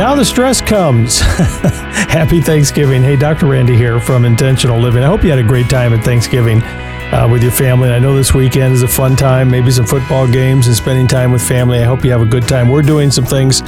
now 0.00 0.14
the 0.14 0.24
stress 0.24 0.62
comes. 0.62 1.20
Happy 1.20 2.40
Thanksgiving. 2.40 3.02
Hey, 3.02 3.16
Dr. 3.16 3.44
Randy 3.44 3.76
here 3.76 4.00
from 4.00 4.24
Intentional 4.24 4.80
Living. 4.80 5.02
I 5.02 5.06
hope 5.06 5.22
you 5.22 5.28
had 5.28 5.38
a 5.38 5.46
great 5.46 5.68
time 5.68 5.92
at 5.92 6.02
Thanksgiving 6.02 6.62
uh, 6.62 7.28
with 7.30 7.42
your 7.42 7.52
family. 7.52 7.88
And 7.88 7.94
I 7.94 7.98
know 7.98 8.16
this 8.16 8.32
weekend 8.32 8.72
is 8.72 8.80
a 8.80 8.88
fun 8.88 9.14
time, 9.14 9.50
maybe 9.50 9.70
some 9.70 9.84
football 9.84 10.26
games 10.26 10.68
and 10.68 10.74
spending 10.74 11.06
time 11.06 11.32
with 11.32 11.46
family. 11.46 11.80
I 11.80 11.84
hope 11.84 12.02
you 12.02 12.10
have 12.12 12.22
a 12.22 12.26
good 12.26 12.48
time. 12.48 12.70
We're 12.70 12.80
doing 12.80 13.10
some 13.10 13.26
things 13.26 13.60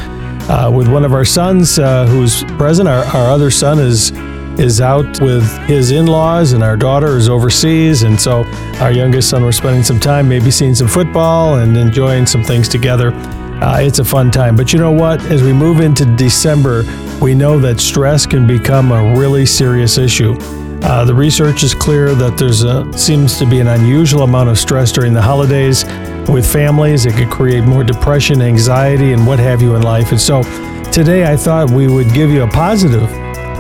uh, 0.49 0.71
with 0.75 0.89
one 0.89 1.05
of 1.05 1.13
our 1.13 1.27
sons 1.27 1.79
uh, 1.79 2.07
who's 2.07 2.45
present. 2.45 2.89
Our, 2.89 3.05
our 3.05 3.31
other 3.31 3.51
son 3.51 3.79
is 3.79 4.11
is 4.59 4.81
out 4.81 5.21
with 5.21 5.47
his 5.67 5.91
in-laws 5.91 6.53
and 6.53 6.63
our 6.63 6.77
daughter 6.77 7.17
is 7.17 7.27
overseas 7.27 8.03
and 8.03 8.21
so 8.21 8.45
our 8.81 8.93
youngest 8.93 9.31
son 9.31 9.43
we're 9.43 9.51
spending 9.51 9.83
some 9.83 9.99
time 9.99 10.29
maybe 10.29 10.51
seeing 10.51 10.75
some 10.75 10.87
football 10.87 11.57
and 11.57 11.75
enjoying 11.75 12.27
some 12.27 12.45
things 12.45 12.69
together 12.69 13.13
uh, 13.63 13.79
it's 13.81 13.99
a 14.01 14.05
fun 14.05 14.31
time 14.31 14.57
but 14.57 14.73
you 14.73 14.79
know 14.79 14.93
what 14.93 15.21
as 15.27 15.43
we 15.43 15.53
move 15.53 15.81
into 15.81 16.05
december 16.17 16.83
we 17.21 17.35
know 17.35 17.59
that 17.59 17.79
stress 17.79 18.27
can 18.27 18.47
become 18.47 18.93
a 18.93 19.15
really 19.17 19.47
serious 19.47 19.99
issue 19.99 20.37
uh, 20.85 21.05
the 21.05 21.15
research 21.15 21.63
is 21.63 21.75
clear 21.75 22.13
that 22.13 22.37
there's 22.37 22.65
a, 22.65 22.93
seems 22.99 23.39
to 23.39 23.47
be 23.47 23.61
an 23.61 23.69
unusual 23.69 24.23
amount 24.23 24.49
of 24.49 24.59
stress 24.59 24.91
during 24.91 25.15
the 25.15 25.23
holidays 25.23 25.85
with 26.29 26.45
families. 26.45 27.07
It 27.07 27.15
could 27.15 27.31
create 27.31 27.63
more 27.63 27.85
depression, 27.85 28.43
anxiety, 28.43 29.13
and 29.13 29.25
what 29.25 29.39
have 29.39 29.63
you 29.63 29.77
in 29.77 29.83
life. 29.83 30.11
And 30.11 30.21
so 30.21 30.43
today 30.91 31.31
I 31.31 31.37
thought 31.37 31.71
we 31.71 31.87
would 31.87 32.13
give 32.13 32.31
you 32.31 32.43
a 32.43 32.49
positive 32.49 33.09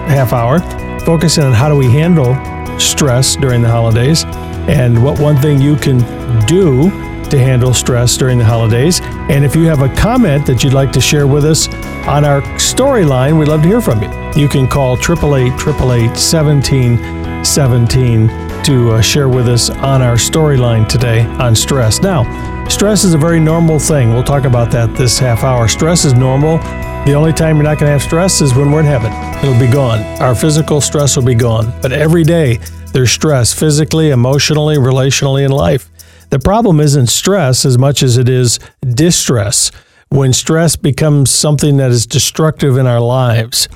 half 0.08 0.32
hour, 0.32 0.58
focusing 1.00 1.44
on 1.44 1.52
how 1.52 1.68
do 1.68 1.76
we 1.76 1.86
handle 1.86 2.34
stress 2.78 3.36
during 3.36 3.62
the 3.62 3.68
holidays 3.68 4.24
and 4.68 5.02
what 5.02 5.20
one 5.20 5.36
thing 5.36 5.60
you 5.60 5.76
can 5.76 5.98
do 6.46 6.90
to 7.30 7.38
handle 7.38 7.72
stress 7.72 8.16
during 8.16 8.36
the 8.36 8.44
holidays. 8.44 9.00
And 9.30 9.44
if 9.44 9.54
you 9.54 9.66
have 9.66 9.82
a 9.82 9.94
comment 9.94 10.46
that 10.46 10.64
you'd 10.64 10.72
like 10.72 10.90
to 10.92 11.00
share 11.00 11.26
with 11.26 11.44
us 11.44 11.68
on 12.06 12.24
our 12.24 12.40
storyline, 12.58 13.38
we'd 13.38 13.48
love 13.48 13.62
to 13.62 13.68
hear 13.68 13.80
from 13.80 14.02
you. 14.02 14.10
You 14.34 14.48
can 14.48 14.66
call 14.66 14.94
888 14.94 15.52
1717 15.52 18.28
to 18.64 18.92
uh, 18.92 19.00
share 19.00 19.28
with 19.28 19.48
us 19.48 19.70
on 19.70 20.02
our 20.02 20.16
storyline 20.16 20.88
today 20.88 21.22
on 21.22 21.54
stress. 21.54 22.00
Now, 22.00 22.24
stress 22.68 23.04
is 23.04 23.14
a 23.14 23.18
very 23.18 23.40
normal 23.40 23.78
thing. 23.78 24.12
We'll 24.12 24.22
talk 24.22 24.44
about 24.44 24.70
that 24.72 24.94
this 24.96 25.18
half 25.18 25.42
hour. 25.42 25.68
Stress 25.68 26.04
is 26.04 26.12
normal. 26.14 26.58
The 27.04 27.14
only 27.14 27.32
time 27.32 27.56
you're 27.56 27.64
not 27.64 27.78
going 27.78 27.88
to 27.88 27.92
have 27.92 28.02
stress 28.02 28.40
is 28.40 28.54
when 28.54 28.70
we're 28.70 28.80
in 28.80 28.86
heaven. 28.86 29.12
It'll 29.44 29.58
be 29.58 29.72
gone. 29.72 30.00
Our 30.22 30.36
physical 30.36 30.80
stress 30.80 31.16
will 31.16 31.24
be 31.24 31.34
gone. 31.34 31.72
But 31.82 31.92
every 31.92 32.22
day, 32.22 32.60
there's 32.92 33.10
stress 33.10 33.52
physically, 33.52 34.10
emotionally, 34.10 34.76
relationally, 34.76 35.44
in 35.44 35.50
life. 35.50 35.90
The 36.32 36.38
problem 36.38 36.80
isn't 36.80 37.08
stress 37.08 37.66
as 37.66 37.76
much 37.76 38.02
as 38.02 38.16
it 38.16 38.26
is 38.26 38.58
distress. 38.80 39.70
When 40.08 40.32
stress 40.32 40.76
becomes 40.76 41.30
something 41.30 41.76
that 41.76 41.90
is 41.90 42.06
destructive 42.06 42.78
in 42.78 42.86
our 42.86 43.00
lives, 43.00 43.68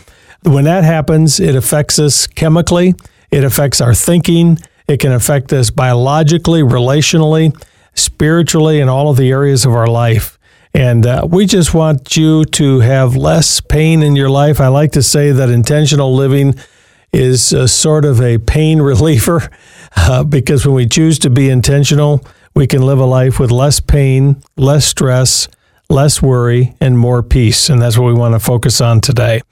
when 0.42 0.64
that 0.64 0.82
happens, 0.82 1.38
it 1.38 1.54
affects 1.54 1.98
us 1.98 2.26
chemically, 2.26 2.94
it 3.30 3.44
affects 3.44 3.82
our 3.82 3.92
thinking, 3.92 4.56
it 4.88 5.00
can 5.00 5.12
affect 5.12 5.52
us 5.52 5.68
biologically, 5.68 6.62
relationally, 6.62 7.54
spiritually, 7.92 8.80
in 8.80 8.88
all 8.88 9.10
of 9.10 9.18
the 9.18 9.30
areas 9.30 9.66
of 9.66 9.72
our 9.72 9.86
life. 9.86 10.38
And 10.72 11.04
uh, 11.04 11.28
we 11.30 11.44
just 11.44 11.74
want 11.74 12.16
you 12.16 12.46
to 12.46 12.80
have 12.80 13.16
less 13.16 13.60
pain 13.60 14.02
in 14.02 14.16
your 14.16 14.30
life. 14.30 14.62
I 14.62 14.68
like 14.68 14.92
to 14.92 15.02
say 15.02 15.30
that 15.30 15.50
intentional 15.50 16.14
living 16.14 16.54
is 17.12 17.48
sort 17.70 18.06
of 18.06 18.22
a 18.22 18.38
pain 18.38 18.80
reliever 18.90 19.50
uh, 19.94 20.24
because 20.24 20.64
when 20.66 20.74
we 20.74 20.86
choose 20.86 21.18
to 21.18 21.28
be 21.28 21.50
intentional, 21.50 22.24
we 22.56 22.66
can 22.66 22.80
live 22.80 22.98
a 22.98 23.04
life 23.04 23.38
with 23.38 23.52
less 23.52 23.80
pain, 23.80 24.42
less 24.56 24.86
stress, 24.86 25.46
less 25.90 26.22
worry, 26.22 26.74
and 26.80 26.98
more 26.98 27.22
peace. 27.22 27.68
And 27.68 27.80
that's 27.80 27.98
what 27.98 28.06
we 28.06 28.14
want 28.14 28.34
to 28.34 28.40
focus 28.40 28.80
on 28.80 29.02
today. 29.02 29.42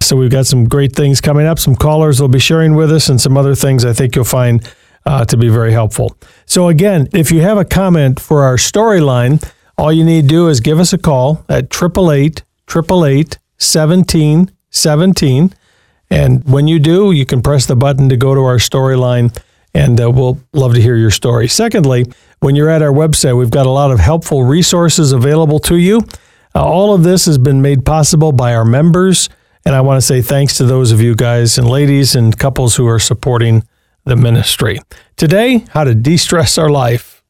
So 0.00 0.16
we've 0.16 0.30
got 0.30 0.46
some 0.46 0.68
great 0.68 0.94
things 0.94 1.20
coming 1.20 1.46
up. 1.46 1.60
Some 1.60 1.76
callers 1.76 2.20
will 2.20 2.28
be 2.28 2.40
sharing 2.40 2.74
with 2.74 2.90
us, 2.92 3.08
and 3.08 3.20
some 3.20 3.38
other 3.38 3.54
things 3.54 3.84
I 3.84 3.92
think 3.92 4.16
you'll 4.16 4.24
find 4.24 4.68
uh, 5.06 5.24
to 5.26 5.36
be 5.36 5.48
very 5.48 5.72
helpful. 5.72 6.16
So 6.46 6.66
again, 6.66 7.08
if 7.12 7.30
you 7.30 7.42
have 7.42 7.58
a 7.58 7.64
comment 7.64 8.18
for 8.18 8.42
our 8.42 8.56
storyline, 8.56 9.40
all 9.76 9.92
you 9.92 10.04
need 10.04 10.22
to 10.22 10.28
do 10.28 10.48
is 10.48 10.60
give 10.60 10.80
us 10.80 10.92
a 10.92 10.98
call 10.98 11.44
at 11.48 11.66
888 11.72 12.42
888 12.68 13.38
1717. 13.60 15.54
And 16.10 16.44
when 16.44 16.66
you 16.66 16.80
do, 16.80 17.12
you 17.12 17.24
can 17.24 17.40
press 17.40 17.66
the 17.66 17.76
button 17.76 18.08
to 18.08 18.16
go 18.16 18.34
to 18.34 18.40
our 18.40 18.56
storyline, 18.58 19.36
and 19.74 20.00
uh, 20.00 20.10
we'll 20.10 20.38
love 20.52 20.74
to 20.74 20.80
hear 20.80 20.96
your 20.96 21.10
story. 21.10 21.48
Secondly, 21.48 22.06
when 22.40 22.56
you're 22.56 22.70
at 22.70 22.82
our 22.82 22.92
website, 22.92 23.36
we've 23.36 23.50
got 23.50 23.66
a 23.66 23.70
lot 23.70 23.90
of 23.90 23.98
helpful 23.98 24.44
resources 24.44 25.12
available 25.12 25.58
to 25.60 25.76
you. 25.76 25.98
Uh, 26.54 26.64
all 26.64 26.94
of 26.94 27.02
this 27.02 27.26
has 27.26 27.38
been 27.38 27.60
made 27.60 27.84
possible 27.84 28.32
by 28.32 28.54
our 28.54 28.64
members. 28.64 29.28
And 29.64 29.74
I 29.74 29.80
want 29.82 30.00
to 30.00 30.06
say 30.06 30.22
thanks 30.22 30.56
to 30.58 30.64
those 30.64 30.92
of 30.92 31.00
you 31.00 31.14
guys 31.14 31.58
and 31.58 31.68
ladies 31.68 32.14
and 32.14 32.36
couples 32.38 32.76
who 32.76 32.86
are 32.86 32.98
supporting 32.98 33.64
the 34.04 34.16
ministry. 34.16 34.80
Today, 35.16 35.64
how 35.70 35.84
to 35.84 35.94
de 35.94 36.16
stress 36.16 36.56
our 36.56 36.70
life. 36.70 37.22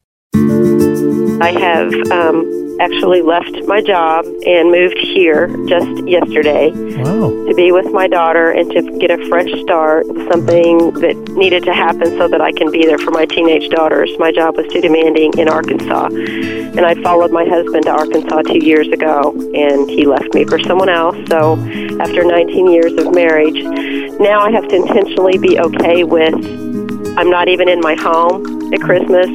I 1.41 1.51
have 1.51 1.93
um, 2.11 2.77
actually 2.81 3.21
left 3.21 3.63
my 3.65 3.81
job 3.81 4.25
and 4.45 4.71
moved 4.71 4.97
here 4.97 5.47
just 5.67 6.07
yesterday 6.07 6.71
Wow. 6.71 7.29
to 7.47 7.53
be 7.55 7.71
with 7.71 7.91
my 7.91 8.07
daughter 8.07 8.51
and 8.51 8.69
to 8.71 8.81
get 8.99 9.11
a 9.11 9.25
fresh 9.27 9.49
start, 9.61 10.05
something 10.29 10.91
that 10.99 11.15
needed 11.35 11.63
to 11.63 11.73
happen 11.73 12.07
so 12.17 12.27
that 12.27 12.41
I 12.41 12.51
can 12.51 12.71
be 12.71 12.85
there 12.85 12.97
for 12.97 13.11
my 13.11 13.25
teenage 13.25 13.69
daughters. 13.69 14.11
My 14.19 14.31
job 14.31 14.57
was 14.57 14.67
too 14.67 14.81
demanding 14.81 15.37
in 15.37 15.47
Arkansas. 15.47 16.07
And 16.07 16.81
I 16.81 16.95
followed 17.01 17.31
my 17.31 17.45
husband 17.45 17.83
to 17.85 17.91
Arkansas 17.91 18.41
two 18.43 18.65
years 18.65 18.87
ago, 18.89 19.31
and 19.53 19.89
he 19.89 20.05
left 20.05 20.33
me 20.33 20.45
for 20.45 20.59
someone 20.59 20.89
else. 20.89 21.17
So 21.29 21.53
after 21.99 22.23
19 22.23 22.69
years 22.71 22.93
of 22.93 23.13
marriage, 23.13 23.61
now 24.19 24.41
I 24.41 24.51
have 24.51 24.67
to 24.67 24.75
intentionally 24.75 25.37
be 25.37 25.59
okay 25.59 26.03
with 26.03 26.33
I'm 27.17 27.29
not 27.29 27.47
even 27.49 27.67
in 27.67 27.81
my 27.81 27.95
home 27.95 28.58
at 28.73 28.81
Christmas. 28.81 29.27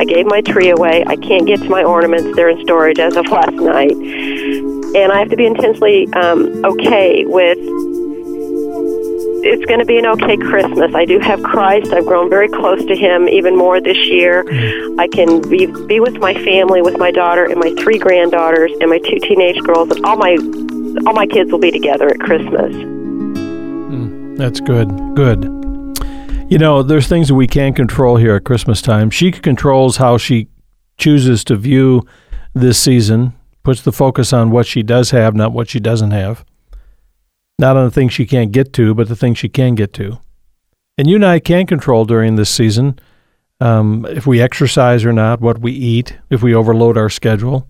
I 0.00 0.04
gave 0.04 0.26
my 0.26 0.40
tree 0.40 0.70
away. 0.70 1.04
I 1.06 1.16
can't 1.16 1.46
get 1.46 1.60
to 1.60 1.68
my 1.68 1.82
ornaments. 1.82 2.36
They're 2.36 2.48
in 2.48 2.62
storage 2.62 2.98
as 2.98 3.16
of 3.16 3.26
last 3.26 3.54
night. 3.54 3.92
And 3.92 5.12
I 5.12 5.18
have 5.18 5.30
to 5.30 5.36
be 5.36 5.46
intensely 5.46 6.12
um, 6.12 6.64
okay 6.64 7.24
with 7.24 7.58
it's 9.44 9.64
going 9.64 9.80
to 9.80 9.84
be 9.84 9.98
an 9.98 10.06
okay 10.06 10.36
Christmas. 10.36 10.94
I 10.94 11.04
do 11.04 11.18
have 11.18 11.42
Christ. 11.42 11.92
I've 11.92 12.06
grown 12.06 12.30
very 12.30 12.48
close 12.48 12.84
to 12.84 12.94
Him 12.94 13.28
even 13.28 13.56
more 13.56 13.80
this 13.80 13.98
year. 14.06 14.44
I 15.00 15.08
can 15.08 15.40
be 15.48 15.66
be 15.66 15.98
with 15.98 16.18
my 16.18 16.34
family, 16.34 16.80
with 16.80 16.96
my 16.96 17.10
daughter 17.10 17.44
and 17.44 17.58
my 17.58 17.74
three 17.82 17.98
granddaughters 17.98 18.70
and 18.80 18.88
my 18.88 18.98
two 18.98 19.18
teenage 19.18 19.60
girls, 19.62 19.90
and 19.90 20.04
all 20.04 20.16
my 20.16 20.36
all 21.06 21.12
my 21.12 21.26
kids 21.26 21.50
will 21.50 21.58
be 21.58 21.72
together 21.72 22.08
at 22.08 22.20
Christmas. 22.20 22.72
That's 24.42 24.60
good. 24.60 24.88
Good. 25.14 25.61
You 26.52 26.58
know, 26.58 26.82
there's 26.82 27.08
things 27.08 27.28
that 27.28 27.34
we 27.34 27.46
can't 27.46 27.74
control 27.74 28.18
here 28.18 28.34
at 28.34 28.44
Christmas 28.44 28.82
time. 28.82 29.08
She 29.08 29.32
controls 29.32 29.96
how 29.96 30.18
she 30.18 30.48
chooses 30.98 31.44
to 31.44 31.56
view 31.56 32.02
this 32.52 32.78
season, 32.78 33.32
puts 33.62 33.80
the 33.80 33.90
focus 33.90 34.34
on 34.34 34.50
what 34.50 34.66
she 34.66 34.82
does 34.82 35.12
have, 35.12 35.34
not 35.34 35.52
what 35.52 35.70
she 35.70 35.80
doesn't 35.80 36.10
have. 36.10 36.44
Not 37.58 37.78
on 37.78 37.86
the 37.86 37.90
things 37.90 38.12
she 38.12 38.26
can't 38.26 38.52
get 38.52 38.74
to, 38.74 38.94
but 38.94 39.08
the 39.08 39.16
things 39.16 39.38
she 39.38 39.48
can 39.48 39.74
get 39.74 39.94
to. 39.94 40.18
And 40.98 41.08
you 41.08 41.16
and 41.16 41.24
I 41.24 41.38
can 41.38 41.66
control 41.66 42.04
during 42.04 42.36
this 42.36 42.50
season 42.50 42.98
um, 43.58 44.04
if 44.10 44.26
we 44.26 44.42
exercise 44.42 45.06
or 45.06 45.12
not, 45.14 45.40
what 45.40 45.60
we 45.60 45.72
eat, 45.72 46.18
if 46.28 46.42
we 46.42 46.54
overload 46.54 46.98
our 46.98 47.08
schedule. 47.08 47.66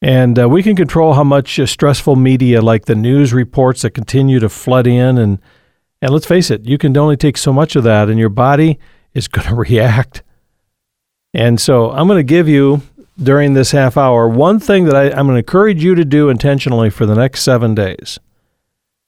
And 0.00 0.38
uh, 0.38 0.48
we 0.48 0.62
can 0.62 0.76
control 0.76 1.12
how 1.12 1.24
much 1.24 1.60
uh, 1.60 1.66
stressful 1.66 2.16
media, 2.16 2.62
like 2.62 2.86
the 2.86 2.94
news 2.94 3.34
reports 3.34 3.82
that 3.82 3.90
continue 3.90 4.40
to 4.40 4.48
flood 4.48 4.86
in, 4.86 5.18
and 5.18 5.40
and 6.04 6.12
let's 6.12 6.26
face 6.26 6.50
it, 6.50 6.66
you 6.66 6.76
can 6.76 6.94
only 6.98 7.16
take 7.16 7.38
so 7.38 7.50
much 7.50 7.76
of 7.76 7.84
that, 7.84 8.10
and 8.10 8.18
your 8.18 8.28
body 8.28 8.78
is 9.14 9.26
going 9.28 9.48
to 9.48 9.54
react. 9.54 10.22
And 11.32 11.58
so, 11.58 11.92
I'm 11.92 12.06
going 12.06 12.18
to 12.18 12.22
give 12.22 12.46
you 12.46 12.82
during 13.20 13.54
this 13.54 13.70
half 13.70 13.96
hour 13.96 14.28
one 14.28 14.60
thing 14.60 14.84
that 14.84 14.94
I, 14.94 15.04
I'm 15.04 15.26
going 15.26 15.36
to 15.36 15.38
encourage 15.38 15.82
you 15.82 15.94
to 15.94 16.04
do 16.04 16.28
intentionally 16.28 16.90
for 16.90 17.06
the 17.06 17.14
next 17.14 17.42
seven 17.42 17.74
days. 17.74 18.18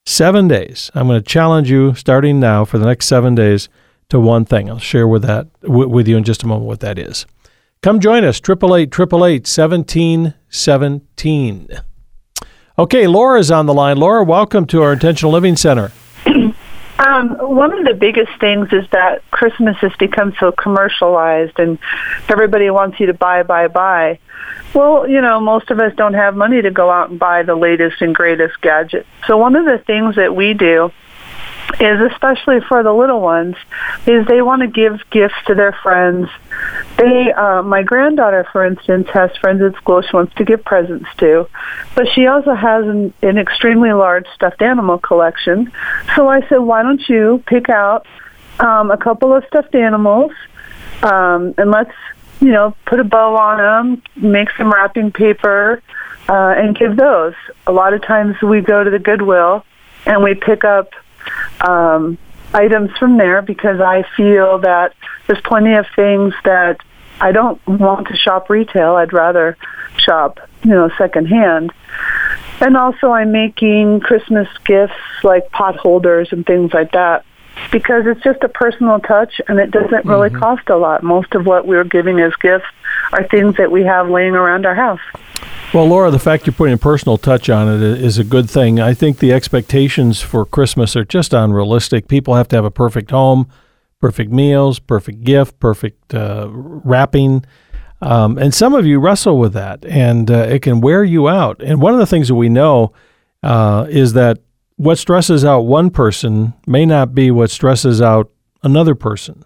Seven 0.07 0.49
days. 0.49 0.91
I'm 0.95 1.07
going 1.07 1.23
to 1.23 1.29
challenge 1.29 1.71
you 1.71 1.95
starting 1.95 2.41
now 2.41 2.65
for 2.65 2.79
the 2.79 2.87
next 2.87 3.09
seven 3.09 3.35
days 3.35 3.69
to 4.09 4.19
one 4.19 4.47
thing. 4.47 4.71
I'll 4.71 4.79
share 4.79 5.07
with 5.07 5.21
that 5.23 5.49
with 5.63 6.09
you 6.09 6.17
in 6.17 6.25
just 6.25 6.45
a 6.45 6.47
moment 6.47 6.67
what 6.67 6.81
that 6.81 6.99
is. 6.99 7.27
Come 7.83 8.01
join 8.01 8.25
us, 8.25 8.39
888 8.39 8.89
888 8.89 9.47
1717. 9.47 11.69
Okay, 12.79 13.07
Laura's 13.07 13.51
on 13.51 13.67
the 13.67 13.75
line. 13.75 13.99
Laura, 13.99 14.25
welcome 14.25 14.65
to 14.67 14.83
our 14.83 14.95
Intentional 14.95 15.33
Living 15.33 15.57
Center. 15.57 15.93
Um, 16.99 17.37
one 17.37 17.79
of 17.79 17.85
the 17.85 17.95
biggest 17.95 18.33
things 18.41 18.69
is 18.73 18.89
that 18.91 19.29
Christmas 19.31 19.77
has 19.79 19.93
become 19.99 20.35
so 20.41 20.51
commercialized 20.51 21.59
and 21.59 21.79
everybody 22.29 22.71
wants 22.71 22.99
you 22.99 23.07
to 23.07 23.15
buy, 23.15 23.43
buy, 23.43 23.69
buy. 23.69 24.19
Well, 24.75 25.07
you 25.09 25.21
know, 25.21 25.41
most 25.41 25.71
of 25.71 25.79
us 25.79 25.95
don't 25.97 26.15
have 26.15 26.37
money 26.37 26.63
to 26.63 26.71
go 26.71 26.91
out 26.91 27.11
and 27.11 27.19
buy 27.19 27.43
the 27.43 27.55
latest 27.55 28.01
and 28.01 28.15
greatest 28.15 28.61
gadget. 28.61 29.07
So 29.27 29.37
one 29.37 29.57
of 29.57 29.65
the 29.67 29.79
things 29.79 30.17
that 30.17 30.35
we 30.35 30.55
do 30.55 30.91
is 31.81 32.01
especially 32.13 32.61
for 32.69 32.83
the 32.83 32.93
little 32.93 33.21
ones 33.21 33.57
is 34.07 34.27
they 34.27 34.41
want 34.41 34.63
to 34.63 34.69
give 34.69 34.99
gifts 35.11 35.35
to 35.47 35.55
their 35.55 35.73
friends. 35.73 36.29
They 36.97 37.33
uh, 37.33 37.63
my 37.63 37.83
granddaughter 37.83 38.47
for 38.53 38.65
instance 38.65 39.09
has 39.13 39.31
friends 39.41 39.63
at 39.63 39.75
school 39.77 40.03
she 40.03 40.15
wants 40.15 40.35
to 40.37 40.45
give 40.45 40.65
presents 40.65 41.09
to 41.19 41.49
but 41.95 42.09
she 42.15 42.27
also 42.27 42.55
has 42.55 42.87
an, 42.87 43.13
an 43.23 43.39
extremely 43.39 43.93
large 43.93 44.27
stuffed 44.35 44.63
animal 44.63 44.99
collection. 44.99 45.73
So 46.15 46.29
i 46.29 46.47
said 46.49 46.59
why 46.59 46.83
don't 46.83 47.07
you 47.09 47.43
pick 47.47 47.69
out 47.69 48.07
um, 48.61 48.91
a 48.91 48.97
couple 48.97 49.35
of 49.35 49.45
stuffed 49.49 49.75
animals 49.75 50.33
um, 51.03 51.55
and 51.59 51.71
let's 51.71 51.95
you 52.41 52.53
know 52.53 52.75
put 52.87 53.01
a 53.01 53.05
bow 53.05 53.37
on 53.37 53.59
them 53.59 54.03
make 54.17 54.49
some 54.57 54.73
wrapping 54.73 55.11
paper 55.11 55.83
uh, 56.29 56.55
and 56.57 56.77
give 56.77 56.97
those. 56.97 57.35
A 57.67 57.73
lot 57.73 57.93
of 57.93 58.03
times 58.03 58.41
we 58.43 58.61
go 58.61 58.83
to 58.83 58.91
the 58.91 58.99
goodwill 58.99 59.65
and 60.07 60.23
we 60.23 60.35
pick 60.35 60.65
up 60.65 60.91
um, 61.61 62.19
items 62.53 62.91
from 62.99 63.19
there 63.19 63.43
because 63.43 63.81
I 63.81 64.05
feel 64.17 64.59
that 64.61 64.95
there's 65.27 65.41
plenty 65.43 65.75
of 65.75 65.87
things 65.95 66.35
that 66.45 66.81
I 67.21 67.33
don't 67.33 67.65
want 67.67 68.09
to 68.09 68.17
shop 68.17 68.51
retail. 68.51 68.97
I'd 68.97 69.13
rather 69.13 69.57
shop, 69.99 70.41
you 70.63 70.71
know, 70.71 70.91
secondhand. 70.99 71.73
And 72.61 72.77
also, 72.77 73.11
I'm 73.11 73.33
making 73.33 74.01
Christmas 74.01 74.49
gifts 74.65 74.95
like 75.23 75.51
pot 75.51 75.77
holders 75.77 76.29
and 76.31 76.47
things 76.47 76.73
like 76.73 76.93
that 76.93 77.25
because 77.71 78.05
it's 78.07 78.23
just 78.23 78.43
a 78.43 78.49
personal 78.49 78.99
touch 79.01 79.41
and 79.49 79.59
it 79.59 79.71
doesn't 79.71 80.05
really 80.05 80.31
mm-hmm. 80.31 80.39
cost 80.39 80.69
a 80.69 80.77
lot. 80.77 81.03
Most 81.03 81.35
of 81.35 81.47
what 81.47 81.67
we're 81.67 81.85
giving 81.85 82.21
as 82.21 82.35
gifts 82.37 82.67
are 83.13 83.27
things 83.29 83.57
that 83.57 83.71
we 83.71 83.83
have 83.85 84.09
laying 84.09 84.35
around 84.35 84.67
our 84.67 84.75
house. 84.75 85.01
Well, 85.75 85.87
Laura, 85.87 86.11
the 86.11 86.19
fact 86.19 86.47
you're 86.47 86.55
putting 86.55 86.75
a 86.75 86.79
personal 86.79 87.19
touch 87.19 87.51
on 87.51 87.69
it 87.69 87.83
is 87.83 88.19
a 88.19 88.25
good 88.25 88.49
thing. 88.49 88.81
I 88.81 88.95
think 88.95 89.19
the 89.19 89.33
expectations 89.33 90.21
for 90.21 90.45
Christmas 90.45 90.97
are 90.97 91.05
just 91.05 91.33
unrealistic. 91.33 92.09
People 92.09 92.35
have 92.35 92.49
to 92.49 92.57
have 92.57 92.65
a 92.65 92.71
perfect 92.71 93.11
home, 93.11 93.49
perfect 94.01 94.31
meals, 94.31 94.79
perfect 94.79 95.25
gift, 95.25 95.59
perfect 95.59 96.15
uh, 96.15 96.49
wrapping. 96.51 97.45
Um, 98.01 98.39
and 98.39 98.55
some 98.55 98.75
of 98.75 98.87
you 98.87 99.01
wrestle 99.01 99.39
with 99.39 99.55
that, 99.55 99.85
and 99.85 100.31
uh, 100.31 100.47
it 100.49 100.63
can 100.63 100.81
wear 100.81 101.03
you 101.03 101.29
out. 101.29 101.61
And 101.63 101.81
one 101.81 101.95
of 101.95 101.99
the 101.99 102.07
things 102.07 102.29
that 102.29 102.35
we 102.35 102.49
know 102.49 102.93
uh, 103.43 103.87
is 103.89 104.13
that 104.13 104.39
what 104.77 104.99
stresses 104.99 105.45
out 105.45 105.61
one 105.61 105.91
person 105.91 106.53
may 106.67 106.85
not 106.85 107.15
be 107.15 107.31
what 107.31 107.51
stresses 107.51 108.01
out 108.01 108.31
another 108.63 108.95
person. 108.95 109.45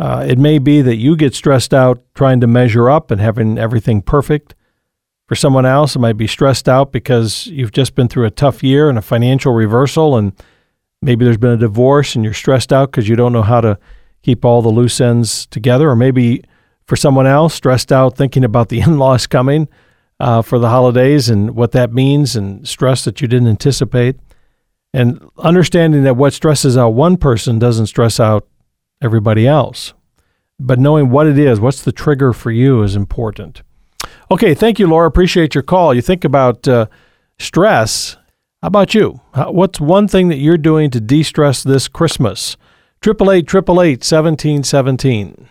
Uh, 0.00 0.24
it 0.26 0.38
may 0.38 0.58
be 0.58 0.80
that 0.80 0.96
you 0.96 1.14
get 1.14 1.34
stressed 1.34 1.74
out 1.74 2.02
trying 2.14 2.40
to 2.40 2.46
measure 2.46 2.88
up 2.88 3.10
and 3.10 3.20
having 3.20 3.58
everything 3.58 4.00
perfect. 4.00 4.54
For 5.28 5.34
someone 5.34 5.66
else, 5.66 5.94
it 5.94 5.98
might 5.98 6.16
be 6.16 6.26
stressed 6.26 6.70
out 6.70 6.90
because 6.90 7.46
you've 7.48 7.70
just 7.70 7.94
been 7.94 8.08
through 8.08 8.24
a 8.24 8.30
tough 8.30 8.62
year 8.62 8.88
and 8.88 8.96
a 8.96 9.02
financial 9.02 9.52
reversal, 9.52 10.16
and 10.16 10.32
maybe 11.02 11.26
there's 11.26 11.36
been 11.36 11.50
a 11.50 11.58
divorce 11.58 12.16
and 12.16 12.24
you're 12.24 12.32
stressed 12.32 12.72
out 12.72 12.90
because 12.90 13.10
you 13.10 13.14
don't 13.14 13.34
know 13.34 13.42
how 13.42 13.60
to 13.60 13.78
keep 14.22 14.42
all 14.42 14.62
the 14.62 14.70
loose 14.70 15.02
ends 15.02 15.44
together. 15.46 15.90
Or 15.90 15.96
maybe 15.96 16.44
for 16.86 16.96
someone 16.96 17.26
else, 17.26 17.52
stressed 17.52 17.92
out 17.92 18.16
thinking 18.16 18.42
about 18.42 18.70
the 18.70 18.80
in 18.86 18.98
laws 18.98 19.26
coming 19.26 19.68
uh, 20.18 20.40
for 20.40 20.58
the 20.58 20.70
holidays 20.70 21.28
and 21.28 21.54
what 21.54 21.72
that 21.72 21.92
means, 21.92 22.36
and 22.36 22.66
stress 22.66 23.04
that 23.04 23.20
you 23.20 23.28
didn't 23.28 23.48
anticipate. 23.48 24.16
And 24.94 25.22
understanding 25.36 26.04
that 26.04 26.16
what 26.16 26.32
stresses 26.32 26.78
out 26.78 26.94
one 26.94 27.18
person 27.18 27.58
doesn't 27.58 27.88
stress 27.88 28.18
out 28.18 28.48
everybody 29.00 29.46
else. 29.46 29.94
But 30.58 30.78
knowing 30.78 31.10
what 31.10 31.26
it 31.26 31.38
is, 31.38 31.58
what's 31.58 31.82
the 31.82 31.92
trigger 31.92 32.32
for 32.32 32.50
you, 32.50 32.82
is 32.82 32.94
important. 32.94 33.62
Okay, 34.30 34.54
thank 34.54 34.78
you, 34.78 34.86
Laura. 34.86 35.08
Appreciate 35.08 35.54
your 35.54 35.62
call. 35.62 35.94
You 35.94 36.02
think 36.02 36.24
about 36.24 36.68
uh, 36.68 36.86
stress. 37.38 38.16
How 38.62 38.68
about 38.68 38.94
you? 38.94 39.20
What's 39.34 39.80
one 39.80 40.06
thing 40.06 40.28
that 40.28 40.36
you're 40.36 40.58
doing 40.58 40.90
to 40.90 41.00
de 41.00 41.22
stress 41.22 41.62
this 41.62 41.88
Christmas? 41.88 42.56
888 43.02 43.48
888 43.48 44.00
1717. 44.04 45.48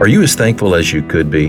Are 0.00 0.06
you 0.06 0.22
as 0.22 0.36
thankful 0.36 0.76
as 0.76 0.92
you 0.92 1.02
could 1.02 1.28
be? 1.28 1.48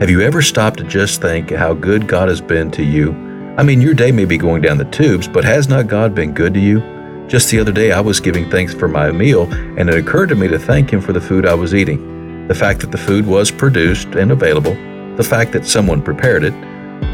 Have 0.00 0.08
you 0.08 0.22
ever 0.22 0.40
stopped 0.40 0.78
to 0.78 0.84
just 0.84 1.20
think 1.20 1.50
how 1.50 1.74
good 1.74 2.08
God 2.08 2.30
has 2.30 2.40
been 2.40 2.70
to 2.70 2.82
you? 2.82 3.29
I 3.60 3.62
mean, 3.62 3.82
your 3.82 3.92
day 3.92 4.10
may 4.10 4.24
be 4.24 4.38
going 4.38 4.62
down 4.62 4.78
the 4.78 4.86
tubes, 4.86 5.28
but 5.28 5.44
has 5.44 5.68
not 5.68 5.86
God 5.86 6.14
been 6.14 6.32
good 6.32 6.54
to 6.54 6.60
you? 6.60 6.80
Just 7.28 7.50
the 7.50 7.60
other 7.60 7.72
day, 7.72 7.92
I 7.92 8.00
was 8.00 8.18
giving 8.18 8.48
thanks 8.48 8.72
for 8.72 8.88
my 8.88 9.12
meal, 9.12 9.52
and 9.52 9.90
it 9.90 9.98
occurred 9.98 10.30
to 10.30 10.34
me 10.34 10.48
to 10.48 10.58
thank 10.58 10.90
Him 10.90 11.02
for 11.02 11.12
the 11.12 11.20
food 11.20 11.44
I 11.44 11.52
was 11.52 11.74
eating. 11.74 12.48
The 12.48 12.54
fact 12.54 12.80
that 12.80 12.90
the 12.90 12.96
food 12.96 13.26
was 13.26 13.50
produced 13.50 14.14
and 14.14 14.32
available, 14.32 14.72
the 15.16 15.22
fact 15.22 15.52
that 15.52 15.66
someone 15.66 16.00
prepared 16.00 16.42
it, 16.42 16.54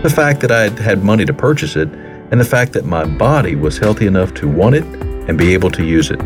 the 0.05 0.09
fact 0.09 0.41
that 0.43 0.53
I 0.53 0.63
had 0.63 0.79
had 0.79 1.03
money 1.03 1.25
to 1.25 1.35
purchase 1.35 1.75
it, 1.75 1.89
and 1.89 2.41
the 2.41 2.45
fact 2.45 2.73
that 2.75 2.85
my 2.85 3.05
body 3.05 3.57
was 3.57 3.77
healthy 3.77 4.07
enough 4.07 4.33
to 4.35 4.49
want 4.49 4.77
it 4.77 4.85
and 4.85 5.37
be 5.37 5.53
able 5.53 5.73
to 5.73 5.85
use 5.85 6.13
it. 6.13 6.21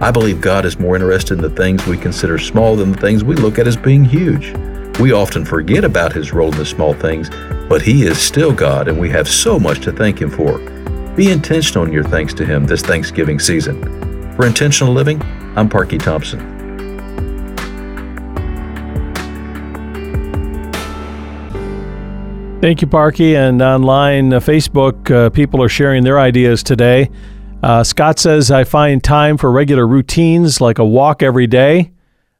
I 0.00 0.10
believe 0.10 0.40
God 0.40 0.64
is 0.64 0.78
more 0.78 0.96
interested 0.96 1.34
in 1.34 1.42
the 1.42 1.50
things 1.50 1.86
we 1.86 1.98
consider 1.98 2.38
small 2.38 2.74
than 2.74 2.92
the 2.92 3.00
things 3.02 3.22
we 3.22 3.36
look 3.36 3.58
at 3.58 3.66
as 3.66 3.76
being 3.76 4.06
huge. 4.06 4.56
We 4.98 5.12
often 5.12 5.44
forget 5.44 5.84
about 5.84 6.14
His 6.14 6.32
role 6.32 6.52
in 6.52 6.56
the 6.56 6.64
small 6.64 6.94
things, 6.94 7.28
but 7.68 7.82
He 7.82 8.04
is 8.04 8.18
still 8.18 8.52
God, 8.52 8.88
and 8.88 8.98
we 8.98 9.10
have 9.10 9.28
so 9.28 9.58
much 9.58 9.80
to 9.80 9.92
thank 9.92 10.20
Him 10.20 10.30
for. 10.30 10.58
Be 11.14 11.30
intentional 11.30 11.84
in 11.84 11.92
your 11.92 12.04
thanks 12.04 12.32
to 12.34 12.46
Him 12.46 12.64
this 12.64 12.82
Thanksgiving 12.82 13.38
season. 13.38 13.82
For 14.36 14.46
Intentional 14.46 14.94
Living, 14.94 15.20
I'm 15.56 15.68
Parky 15.68 15.98
Thompson. 15.98 16.58
Thank 22.60 22.82
you, 22.82 22.88
Parky. 22.88 23.36
And 23.36 23.62
online, 23.62 24.32
uh, 24.32 24.40
Facebook, 24.40 25.10
uh, 25.12 25.30
people 25.30 25.62
are 25.62 25.68
sharing 25.68 26.02
their 26.02 26.18
ideas 26.18 26.64
today. 26.64 27.08
Uh, 27.62 27.84
Scott 27.84 28.18
says, 28.18 28.50
I 28.50 28.64
find 28.64 29.02
time 29.02 29.36
for 29.36 29.50
regular 29.52 29.86
routines 29.86 30.60
like 30.60 30.78
a 30.78 30.84
walk 30.84 31.22
every 31.22 31.46
day. 31.46 31.92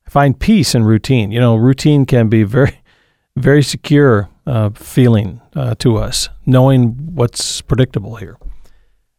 I 0.07 0.11
find 0.11 0.39
peace 0.39 0.75
in 0.75 0.85
routine. 0.85 1.31
You 1.31 1.39
know, 1.39 1.55
routine 1.55 2.05
can 2.05 2.29
be 2.29 2.43
very, 2.43 2.81
very 3.37 3.63
secure 3.63 4.29
uh, 4.49 4.71
feeling 4.71 5.43
uh, 5.55 5.75
to 5.77 5.99
us, 5.99 6.31
knowing 6.47 7.15
what's 7.15 7.61
predictable 7.61 8.17
here. 8.17 8.39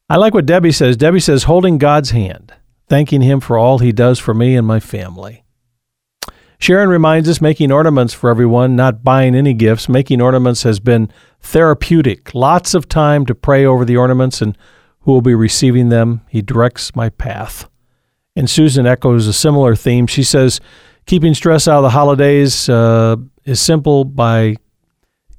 I 0.09 0.17
like 0.17 0.33
what 0.33 0.47
Debbie 0.47 0.71
says. 0.71 0.97
Debbie 0.97 1.19
says, 1.19 1.43
holding 1.43 1.77
God's 1.77 2.09
hand, 2.09 2.51
thanking 2.87 3.21
Him 3.21 3.39
for 3.39 3.55
all 3.55 3.77
He 3.77 3.91
does 3.91 4.17
for 4.17 4.33
me 4.33 4.55
and 4.55 4.65
my 4.65 4.79
family. 4.79 5.43
Sharon 6.57 6.89
reminds 6.89 7.29
us 7.29 7.39
making 7.39 7.71
ornaments 7.71 8.13
for 8.13 8.29
everyone, 8.29 8.75
not 8.75 9.03
buying 9.03 9.35
any 9.35 9.53
gifts. 9.53 9.87
Making 9.87 10.19
ornaments 10.19 10.63
has 10.63 10.79
been 10.79 11.09
therapeutic. 11.39 12.33
Lots 12.33 12.73
of 12.73 12.89
time 12.89 13.25
to 13.27 13.35
pray 13.35 13.63
over 13.63 13.85
the 13.85 13.95
ornaments 13.95 14.41
and 14.41 14.57
who 15.01 15.13
will 15.13 15.21
be 15.21 15.35
receiving 15.35 15.87
them. 15.89 16.21
He 16.27 16.41
directs 16.41 16.95
my 16.95 17.09
path. 17.09 17.69
And 18.35 18.49
Susan 18.49 18.85
echoes 18.85 19.27
a 19.27 19.33
similar 19.33 19.75
theme. 19.75 20.05
She 20.05 20.23
says, 20.23 20.59
keeping 21.05 21.33
stress 21.33 21.67
out 21.67 21.77
of 21.77 21.83
the 21.83 21.91
holidays 21.91 22.67
uh, 22.67 23.15
is 23.45 23.61
simple 23.61 24.03
by 24.03 24.57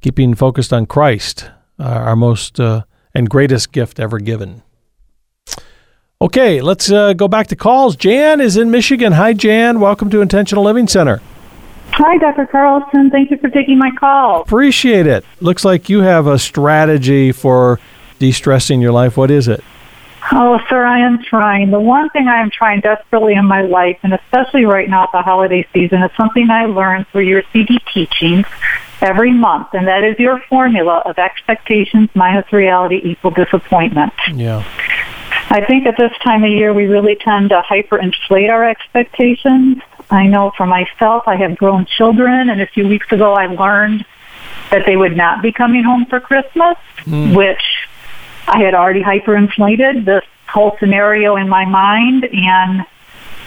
keeping 0.01 0.35
focused 0.35 0.73
on 0.73 0.87
Christ, 0.87 1.51
uh, 1.79 1.85
our 1.85 2.17
most 2.17 2.59
uh, 2.59 2.85
and 3.15 3.29
greatest 3.29 3.73
gift 3.73 4.01
ever 4.01 4.19
given. 4.19 4.63
Okay, 6.23 6.61
let's 6.61 6.91
uh, 6.91 7.15
go 7.15 7.29
back 7.29 7.47
to 7.47 7.57
calls. 7.57 7.97
Jan 7.97 8.41
is 8.41 8.57
in 8.57 8.71
Michigan. 8.71 9.13
Hi, 9.13 9.33
Jan. 9.33 9.81
Welcome 9.81 10.11
to 10.11 10.21
Intentional 10.21 10.63
Living 10.65 10.87
Center. 10.87 11.23
Hi, 11.93 12.19
Dr. 12.19 12.47
Carlson. 12.47 13.11
Thank 13.11 13.31
you 13.31 13.39
for 13.39 13.49
taking 13.49 13.79
my 13.79 13.91
call. 13.99 14.43
Appreciate 14.43 15.07
it. 15.07 15.25
Looks 15.41 15.65
like 15.65 15.89
you 15.89 16.03
have 16.03 16.27
a 16.27 16.39
strategy 16.39 17.33
for 17.33 17.81
de 18.19 18.33
stressing 18.33 18.81
your 18.81 18.93
life. 18.93 19.17
What 19.17 19.31
is 19.31 19.49
it? 19.49 19.65
Oh, 20.33 20.61
sir, 20.69 20.85
I 20.85 21.01
am 21.01 21.23
trying. 21.23 21.71
The 21.71 21.81
one 21.81 22.11
thing 22.11 22.29
I 22.29 22.41
am 22.41 22.51
trying 22.51 22.81
desperately 22.81 23.33
in 23.33 23.47
my 23.47 23.63
life, 23.63 23.99
and 24.03 24.13
especially 24.13 24.67
right 24.67 24.89
now 24.89 25.05
at 25.05 25.13
the 25.13 25.23
holiday 25.23 25.67
season, 25.73 26.03
is 26.03 26.11
something 26.17 26.51
I 26.51 26.67
learned 26.67 27.09
through 27.09 27.23
your 27.23 27.43
CD 27.53 27.79
teachings 27.93 28.47
every 29.01 29.33
month, 29.33 29.69
and 29.73 29.87
that 29.89 30.05
is 30.05 30.19
your 30.19 30.41
formula 30.49 31.03
of 31.05 31.19
expectations 31.19 32.09
minus 32.15 32.53
reality 32.53 33.01
equal 33.03 33.31
disappointment. 33.31 34.13
Yeah. 34.33 34.65
I 35.53 35.65
think 35.67 35.87
at 35.87 35.97
this 35.97 36.13
time 36.23 36.45
of 36.45 36.51
year 36.51 36.73
we 36.73 36.85
really 36.85 37.17
tend 37.17 37.51
to 37.51 37.63
hyperinflate 37.63 38.51
our 38.51 38.69
expectations. 38.69 39.79
I 40.11 40.27
know 40.27 40.53
for 40.57 40.67
myself, 40.67 41.25
I 41.27 41.37
have 41.37 41.57
grown 41.57 41.87
children, 41.87 42.51
and 42.51 42.61
a 42.61 42.67
few 42.67 42.87
weeks 42.87 43.11
ago 43.11 43.35
I 43.35 43.47
learned 43.47 44.05
that 44.71 44.87
they 44.87 44.97
would 44.97 45.17
not 45.17 45.43
be 45.43 45.53
coming 45.53 45.83
home 45.83 46.07
for 46.07 46.21
Christmas, 46.21 46.77
mm. 47.01 47.35
which 47.37 47.63
I 48.47 48.63
had 48.63 48.75
already 48.75 49.03
hyperinflated 49.03 50.05
this 50.05 50.25
whole 50.49 50.77
scenario 50.79 51.37
in 51.37 51.49
my 51.49 51.65
mind, 51.65 52.25
and 52.33 52.85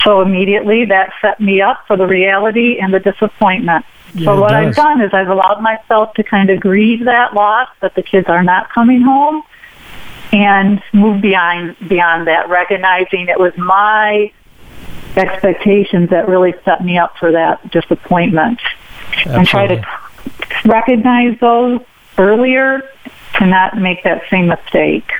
so 0.03 0.21
immediately 0.21 0.85
that 0.85 1.13
set 1.21 1.39
me 1.39 1.61
up 1.61 1.85
for 1.87 1.95
the 1.95 2.07
reality 2.07 2.79
and 2.79 2.93
the 2.93 2.99
disappointment. 2.99 3.85
Yeah, 4.15 4.25
so 4.25 4.41
what. 4.41 4.53
I've 4.53 4.75
done 4.75 5.01
is 5.01 5.13
I've 5.13 5.29
allowed 5.29 5.61
myself 5.61 6.13
to 6.15 6.23
kind 6.23 6.49
of 6.49 6.59
grieve 6.59 7.05
that 7.05 7.33
loss 7.33 7.69
that 7.81 7.95
the 7.95 8.03
kids 8.03 8.27
are 8.27 8.43
not 8.43 8.69
coming 8.69 9.01
home 9.01 9.43
and 10.31 10.81
move 10.93 11.21
beyond 11.21 11.75
beyond 11.87 12.27
that, 12.27 12.49
recognizing 12.49 13.27
it 13.27 13.39
was 13.39 13.55
my 13.57 14.31
expectations 15.15 16.09
that 16.09 16.27
really 16.27 16.53
set 16.65 16.83
me 16.83 16.97
up 16.97 17.17
for 17.17 17.31
that 17.31 17.69
disappointment. 17.71 18.59
Absolutely. 19.25 19.35
And 19.35 19.47
try 19.47 19.67
to 19.67 19.85
recognize 20.65 21.39
those 21.39 21.81
earlier 22.17 22.81
to 23.37 23.45
not 23.45 23.77
make 23.77 24.03
that 24.03 24.23
same 24.29 24.47
mistake. 24.47 25.11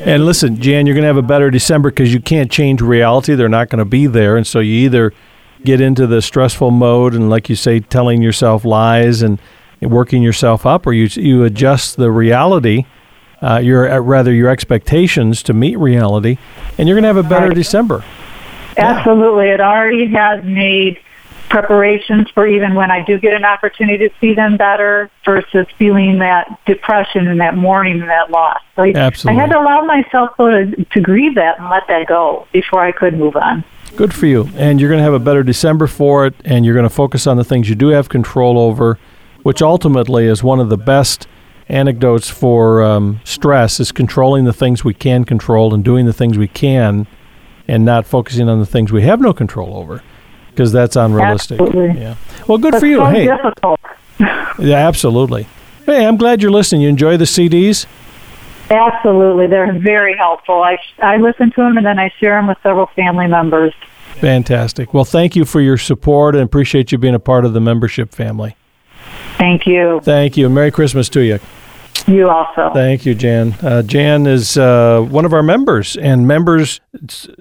And 0.00 0.24
listen, 0.24 0.60
Jan, 0.60 0.86
you're 0.86 0.94
going 0.94 1.02
to 1.02 1.08
have 1.08 1.16
a 1.16 1.22
better 1.22 1.50
December 1.50 1.90
because 1.90 2.12
you 2.12 2.20
can't 2.20 2.50
change 2.50 2.80
reality. 2.80 3.34
They're 3.34 3.48
not 3.48 3.68
going 3.68 3.80
to 3.80 3.84
be 3.84 4.06
there. 4.06 4.36
And 4.36 4.46
so 4.46 4.60
you 4.60 4.74
either 4.84 5.12
get 5.64 5.80
into 5.80 6.06
the 6.06 6.22
stressful 6.22 6.70
mode 6.70 7.14
and, 7.14 7.28
like 7.28 7.48
you 7.48 7.56
say, 7.56 7.80
telling 7.80 8.22
yourself 8.22 8.64
lies 8.64 9.22
and 9.22 9.40
working 9.80 10.22
yourself 10.22 10.66
up, 10.66 10.86
or 10.86 10.92
you, 10.92 11.06
you 11.20 11.44
adjust 11.44 11.96
the 11.96 12.10
reality, 12.10 12.84
uh, 13.42 13.58
your, 13.58 13.90
uh, 13.90 13.98
rather 13.98 14.32
your 14.32 14.48
expectations 14.48 15.42
to 15.44 15.52
meet 15.52 15.78
reality, 15.78 16.36
and 16.76 16.88
you're 16.88 16.96
going 16.96 17.04
to 17.04 17.08
have 17.08 17.16
a 17.16 17.22
better 17.22 17.48
right. 17.48 17.54
December. 17.54 18.04
Absolutely. 18.76 19.48
It 19.48 19.60
already 19.60 20.06
has 20.12 20.44
made 20.44 21.00
preparations 21.48 22.28
for 22.34 22.46
even 22.46 22.74
when 22.74 22.90
I 22.90 23.02
do 23.04 23.18
get 23.18 23.34
an 23.34 23.44
opportunity 23.44 24.08
to 24.08 24.14
see 24.20 24.34
them 24.34 24.56
better 24.56 25.10
versus 25.24 25.66
feeling 25.78 26.18
that 26.18 26.60
depression 26.66 27.26
and 27.26 27.40
that 27.40 27.56
mourning 27.56 28.00
and 28.00 28.10
that 28.10 28.30
loss. 28.30 28.60
So 28.76 28.84
Absolutely. 28.84 29.38
I 29.38 29.42
had 29.42 29.52
to 29.52 29.58
allow 29.58 29.82
myself 29.84 30.36
to, 30.36 30.84
to 30.92 31.00
grieve 31.00 31.36
that 31.36 31.58
and 31.58 31.70
let 31.70 31.88
that 31.88 32.06
go 32.06 32.46
before 32.52 32.84
I 32.84 32.92
could 32.92 33.14
move 33.14 33.34
on. 33.36 33.64
Good 33.96 34.14
for 34.14 34.26
you. 34.26 34.48
And 34.54 34.80
you're 34.80 34.90
going 34.90 34.98
to 34.98 35.04
have 35.04 35.14
a 35.14 35.18
better 35.18 35.42
December 35.42 35.86
for 35.86 36.26
it, 36.26 36.34
and 36.44 36.64
you're 36.64 36.74
going 36.74 36.88
to 36.88 36.94
focus 36.94 37.26
on 37.26 37.36
the 37.36 37.44
things 37.44 37.68
you 37.68 37.74
do 37.74 37.88
have 37.88 38.08
control 38.08 38.58
over, 38.58 38.98
which 39.42 39.62
ultimately 39.62 40.26
is 40.26 40.42
one 40.42 40.60
of 40.60 40.68
the 40.68 40.76
best 40.76 41.26
anecdotes 41.68 42.28
for 42.30 42.82
um, 42.82 43.20
stress 43.24 43.78
is 43.78 43.92
controlling 43.92 44.44
the 44.44 44.52
things 44.52 44.84
we 44.84 44.94
can 44.94 45.24
control 45.24 45.74
and 45.74 45.84
doing 45.84 46.06
the 46.06 46.12
things 46.12 46.38
we 46.38 46.48
can 46.48 47.06
and 47.66 47.84
not 47.84 48.06
focusing 48.06 48.48
on 48.48 48.58
the 48.58 48.66
things 48.66 48.90
we 48.90 49.02
have 49.02 49.20
no 49.20 49.32
control 49.32 49.76
over 49.76 50.02
because 50.50 50.72
that's 50.72 50.96
unrealistic. 50.96 51.60
Absolutely. 51.60 52.00
Yeah. 52.00 52.16
Well, 52.46 52.58
good 52.58 52.74
that's 52.74 52.80
for 52.80 52.86
you. 52.86 52.96
So 52.98 53.04
hey. 53.06 53.26
Difficult. 53.26 53.80
yeah, 54.58 54.88
absolutely. 54.88 55.46
Hey, 55.84 56.06
I'm 56.06 56.16
glad 56.16 56.42
you're 56.42 56.50
listening. 56.50 56.82
You 56.82 56.88
enjoy 56.88 57.16
the 57.16 57.24
CDs? 57.24 57.86
Absolutely. 58.70 59.46
They're 59.46 59.78
very 59.78 60.16
helpful. 60.16 60.62
I, 60.62 60.78
I 61.02 61.16
listen 61.16 61.50
to 61.52 61.62
them 61.62 61.76
and 61.76 61.86
then 61.86 61.98
I 61.98 62.12
share 62.20 62.36
them 62.36 62.48
with 62.48 62.58
several 62.62 62.86
family 62.94 63.26
members. 63.26 63.72
Fantastic. 64.16 64.92
Well, 64.92 65.04
thank 65.04 65.36
you 65.36 65.44
for 65.44 65.60
your 65.60 65.78
support 65.78 66.34
and 66.34 66.44
appreciate 66.44 66.92
you 66.92 66.98
being 66.98 67.14
a 67.14 67.20
part 67.20 67.44
of 67.44 67.52
the 67.52 67.60
membership 67.60 68.12
family. 68.12 68.56
Thank 69.36 69.66
you. 69.66 70.00
Thank 70.02 70.36
you. 70.36 70.48
Merry 70.48 70.70
Christmas 70.70 71.08
to 71.10 71.20
you. 71.20 71.38
You 72.06 72.28
also. 72.28 72.70
Thank 72.74 73.06
you, 73.06 73.14
Jan. 73.14 73.52
Uh, 73.62 73.82
Jan 73.82 74.26
is 74.26 74.56
uh, 74.56 75.00
one 75.08 75.24
of 75.24 75.32
our 75.32 75.42
members, 75.42 75.96
and 75.96 76.26
members, 76.26 76.80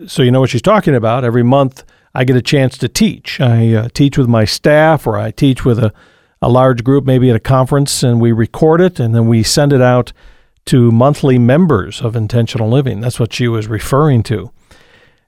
so 0.07 0.21
you 0.21 0.29
know 0.29 0.41
what 0.41 0.49
she's 0.49 0.61
talking 0.61 0.93
about. 0.93 1.23
Every 1.23 1.43
month, 1.43 1.83
I 2.13 2.25
get 2.25 2.35
a 2.35 2.41
chance 2.41 2.77
to 2.79 2.89
teach. 2.89 3.39
I 3.39 3.73
uh, 3.73 3.89
teach 3.93 4.17
with 4.17 4.27
my 4.27 4.45
staff, 4.45 5.07
or 5.07 5.17
I 5.17 5.31
teach 5.31 5.63
with 5.63 5.79
a, 5.79 5.93
a 6.41 6.49
large 6.49 6.83
group, 6.83 7.05
maybe 7.05 7.29
at 7.29 7.35
a 7.35 7.39
conference, 7.39 8.03
and 8.03 8.19
we 8.19 8.31
record 8.31 8.81
it 8.81 8.99
and 8.99 9.15
then 9.15 9.27
we 9.27 9.41
send 9.41 9.71
it 9.71 9.81
out 9.81 10.11
to 10.67 10.91
monthly 10.91 11.37
members 11.37 12.01
of 12.01 12.15
Intentional 12.15 12.69
Living. 12.69 13.01
That's 13.01 13.19
what 13.19 13.33
she 13.33 13.47
was 13.47 13.67
referring 13.67 14.23
to. 14.23 14.51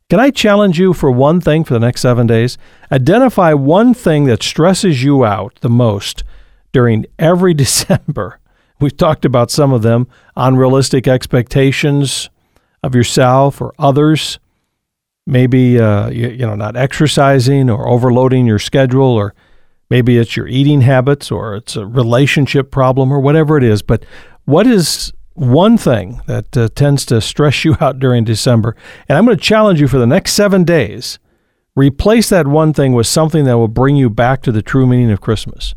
Can 0.10 0.20
I 0.20 0.32
challenge 0.32 0.80
you 0.80 0.94
for 0.94 1.12
one 1.12 1.40
thing 1.40 1.64
for 1.64 1.74
the 1.74 1.80
next 1.80 2.02
seven 2.02 2.26
days? 2.26 2.58
Identify 2.92 3.54
one 3.54 3.94
thing 3.94 4.26
that 4.26 4.42
stresses 4.42 5.04
you 5.04 5.24
out 5.24 5.58
the 5.62 5.70
most 5.70 6.24
during 6.72 7.06
every 7.18 7.54
December. 7.66 8.40
We've 8.80 8.96
talked 8.96 9.26
about 9.26 9.52
some 9.52 9.74
of 9.74 9.82
them 9.82 10.08
unrealistic 10.36 11.08
expectations 11.08 12.30
of 12.82 12.96
yourself 12.96 13.62
or 13.62 13.74
others 13.78 14.40
maybe 15.30 15.80
uh, 15.80 16.10
you, 16.10 16.30
you 16.30 16.46
know 16.46 16.56
not 16.56 16.76
exercising 16.76 17.70
or 17.70 17.88
overloading 17.88 18.46
your 18.46 18.60
schedule 18.60 19.04
or 19.04 19.34
maybe 19.90 20.18
it's 20.18 20.36
your 20.36 20.48
eating 20.48 20.82
habits 20.82 21.32
or 21.32 21.56
it's 21.56 21.76
a 21.76 21.86
relationship 21.86 22.72
problem 22.72 23.12
or 23.12 23.20
whatever 23.20 23.58
it 23.58 23.64
is 23.64 23.82
but 23.82 24.04
what 24.46 24.66
is 24.66 25.14
one 25.40 25.78
thing 25.78 26.22
that 26.28 26.56
uh, 26.58 26.68
tends 26.76 27.06
to 27.06 27.22
stress 27.22 27.64
you 27.66 27.76
out 27.80 28.00
during 28.00 28.24
december 28.24 28.76
and 29.08 29.18
i'm 29.18 29.26
going 29.26 29.38
to 29.38 29.44
challenge 29.44 29.80
you 29.80 29.88
for 29.88 29.98
the 29.98 30.08
next 30.08 30.34
seven 30.34 30.64
days 30.64 31.20
replace 31.76 32.30
that 32.30 32.48
one 32.48 32.74
thing 32.74 32.94
with 32.94 33.08
something 33.08 33.46
that 33.46 33.58
will 33.58 33.68
bring 33.68 33.96
you 33.96 34.10
back 34.10 34.42
to 34.42 34.52
the 34.52 34.62
true 34.62 34.86
meaning 34.86 35.12
of 35.12 35.22
christmas 35.22 35.74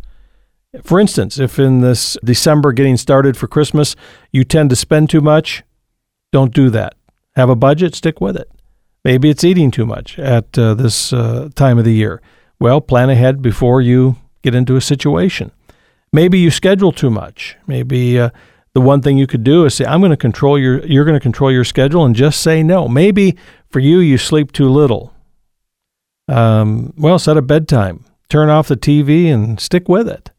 for 0.83 0.99
instance 0.99 1.39
if 1.39 1.59
in 1.59 1.81
this 1.81 2.17
december 2.25 2.73
getting 2.73 2.97
started 2.97 3.37
for 3.37 3.47
christmas 3.47 3.95
you 4.33 4.43
tend 4.45 4.71
to 4.71 4.77
spend 4.77 5.09
too 5.09 5.21
much 5.21 5.63
don't 6.33 6.55
do 6.55 6.71
that 6.71 6.95
have 7.37 7.49
a 7.49 7.57
budget 7.57 7.95
stick 7.95 8.21
with 8.21 8.37
it 8.37 8.51
Maybe 9.05 9.31
it's 9.31 9.43
eating 9.43 9.71
too 9.71 9.87
much 9.87 10.19
at 10.19 10.57
uh, 10.57 10.75
this 10.75 11.13
uh, 11.13 11.49
time 11.55 11.79
of 11.79 11.85
the 11.85 11.93
year. 11.93 12.23
Well, 12.61 12.81
plan 12.81 13.11
ahead 13.11 13.43
before 13.43 13.81
you 13.81 14.17
get 14.43 14.55
into 14.55 14.77
a 14.77 14.81
situation. 14.81 15.51
Maybe 16.13 16.39
you 16.39 16.51
schedule 16.51 16.93
too 16.93 17.11
much. 17.11 17.57
Maybe 17.67 18.21
uh, 18.21 18.31
the 18.75 18.81
one 18.81 19.03
thing 19.03 19.19
you 19.19 19.27
could 19.27 19.45
do 19.45 19.65
is 19.65 19.75
say, 19.75 19.85
"I'm 19.85 20.01
going 20.01 20.11
to 20.11 20.17
control 20.17 20.59
your." 20.59 20.85
You're 20.87 21.05
going 21.05 21.17
to 21.17 21.21
control 21.21 21.53
your 21.53 21.65
schedule 21.65 22.05
and 22.05 22.15
just 22.15 22.41
say 22.41 22.63
no. 22.63 22.89
Maybe 22.89 23.37
for 23.71 23.81
you, 23.81 23.99
you 23.99 24.19
sleep 24.19 24.53
too 24.53 24.69
little. 24.69 25.13
Um, 26.29 26.95
well, 26.97 27.19
set 27.19 27.37
a 27.37 27.43
bedtime. 27.43 28.05
Turn 28.29 28.49
off 28.49 28.69
the 28.69 28.77
TV 28.77 29.33
and 29.33 29.61
stick 29.61 29.89
with 29.89 30.09
it. 30.09 30.31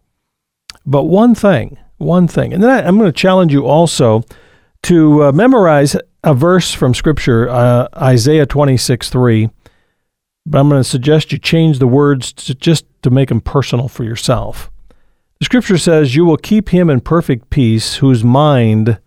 But 0.86 1.04
one 1.04 1.36
thing, 1.36 1.78
one 1.98 2.28
thing, 2.28 2.54
and 2.54 2.64
then 2.64 2.70
I, 2.70 2.88
I'm 2.88 2.98
going 2.98 3.12
to 3.12 3.18
challenge 3.18 3.54
you 3.54 3.66
also 3.66 4.24
to 4.84 5.26
uh, 5.26 5.32
memorize 5.32 5.96
a 6.24 6.34
verse 6.34 6.74
from 6.74 6.94
Scripture, 6.94 7.50
uh, 7.50 7.88
Isaiah 7.96 8.46
26 8.46 9.10
3. 9.10 9.50
But 10.46 10.60
I'm 10.60 10.70
going 10.70 10.82
to 10.82 10.90
suggest 10.90 11.32
you 11.32 11.38
change 11.38 11.80
the 11.80 11.88
words 11.88 12.34
to 12.34 12.56
just 12.56 12.86
to 13.04 13.10
make 13.10 13.30
them 13.30 13.42
personal 13.42 13.88
for 13.88 14.04
yourself. 14.04 14.72
The 15.44 15.48
Scripture 15.48 15.78
says, 15.78 16.16
You 16.16 16.24
will 16.24 16.38
keep 16.38 16.70
him 16.70 16.90
in 16.90 17.02
perfect 17.02 17.50
peace 17.50 17.96
whose 17.96 18.24
mind 18.24 19.02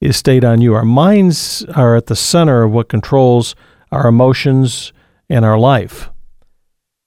is 0.00 0.16
stayed 0.16 0.42
on 0.42 0.62
you. 0.62 0.72
Our 0.72 0.82
minds 0.82 1.62
are 1.74 1.94
at 1.94 2.06
the 2.06 2.16
center 2.16 2.62
of 2.62 2.72
what 2.72 2.88
controls 2.88 3.54
our 3.92 4.08
emotions 4.08 4.94
and 5.28 5.44
our 5.44 5.58
life. 5.58 6.08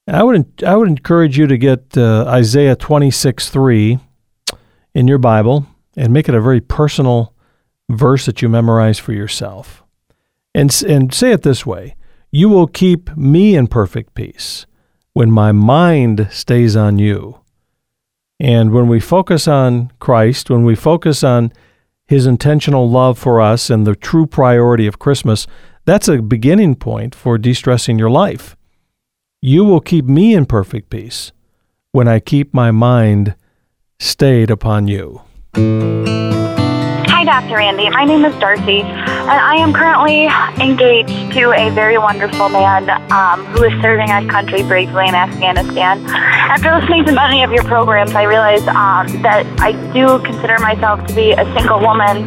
I 0.07 0.21
would 0.21 0.63
I 0.63 0.75
would 0.75 0.89
encourage 0.89 1.39
you 1.39 1.47
to 1.47 1.57
get 1.57 1.97
uh, 1.97 2.25
Isaiah 2.27 2.75
26 2.75 3.49
3 3.49 3.97
in 4.93 5.07
your 5.07 5.17
Bible 5.17 5.65
and 5.97 6.13
make 6.13 6.29
it 6.29 6.35
a 6.35 6.39
very 6.39 6.61
personal 6.61 7.33
verse 7.89 8.27
that 8.27 8.43
you 8.43 8.47
memorize 8.47 8.99
for 8.99 9.11
yourself. 9.11 9.81
And, 10.53 10.71
and 10.87 11.11
say 11.11 11.31
it 11.31 11.41
this 11.41 11.65
way 11.65 11.95
You 12.29 12.47
will 12.47 12.67
keep 12.67 13.17
me 13.17 13.55
in 13.55 13.65
perfect 13.65 14.13
peace 14.13 14.67
when 15.13 15.31
my 15.31 15.51
mind 15.51 16.27
stays 16.29 16.75
on 16.75 16.99
you. 16.99 17.40
And 18.41 18.71
when 18.71 18.87
we 18.87 18.99
focus 18.99 19.47
on 19.47 19.91
Christ, 19.99 20.49
when 20.49 20.63
we 20.63 20.73
focus 20.73 21.23
on 21.23 21.53
his 22.07 22.25
intentional 22.25 22.89
love 22.89 23.19
for 23.19 23.39
us 23.39 23.69
and 23.69 23.85
the 23.85 23.95
true 23.95 24.25
priority 24.25 24.87
of 24.87 24.97
Christmas, 24.97 25.45
that's 25.85 26.07
a 26.07 26.23
beginning 26.23 26.73
point 26.73 27.13
for 27.13 27.37
de 27.37 27.53
stressing 27.53 27.99
your 27.99 28.09
life. 28.09 28.57
You 29.43 29.63
will 29.63 29.79
keep 29.79 30.05
me 30.05 30.33
in 30.33 30.47
perfect 30.47 30.89
peace 30.89 31.31
when 31.91 32.07
I 32.07 32.19
keep 32.19 32.51
my 32.51 32.71
mind 32.71 33.35
stayed 33.99 34.49
upon 34.49 34.87
you. 34.87 35.21
Hi, 37.21 37.39
Dr. 37.39 37.57
Randy. 37.57 37.87
My 37.91 38.03
name 38.03 38.25
is 38.25 38.33
Darcy, 38.39 38.81
and 38.81 39.29
I 39.29 39.53
am 39.53 39.73
currently 39.73 40.25
engaged 40.57 41.31
to 41.37 41.51
a 41.51 41.69
very 41.69 41.99
wonderful 41.99 42.49
man 42.49 42.89
um, 43.11 43.45
who 43.53 43.63
is 43.63 43.79
serving 43.79 44.09
our 44.09 44.25
country 44.25 44.63
bravely 44.63 45.07
in 45.07 45.13
Afghanistan. 45.13 46.03
After 46.09 46.73
listening 46.73 47.05
to 47.05 47.11
many 47.11 47.43
of 47.43 47.51
your 47.51 47.63
programs, 47.65 48.15
I 48.15 48.23
realized 48.23 48.67
um, 48.69 49.05
that 49.21 49.45
I 49.61 49.73
do 49.93 50.17
consider 50.25 50.57
myself 50.57 51.05
to 51.05 51.13
be 51.13 51.33
a 51.33 51.45
single 51.53 51.79
woman 51.79 52.25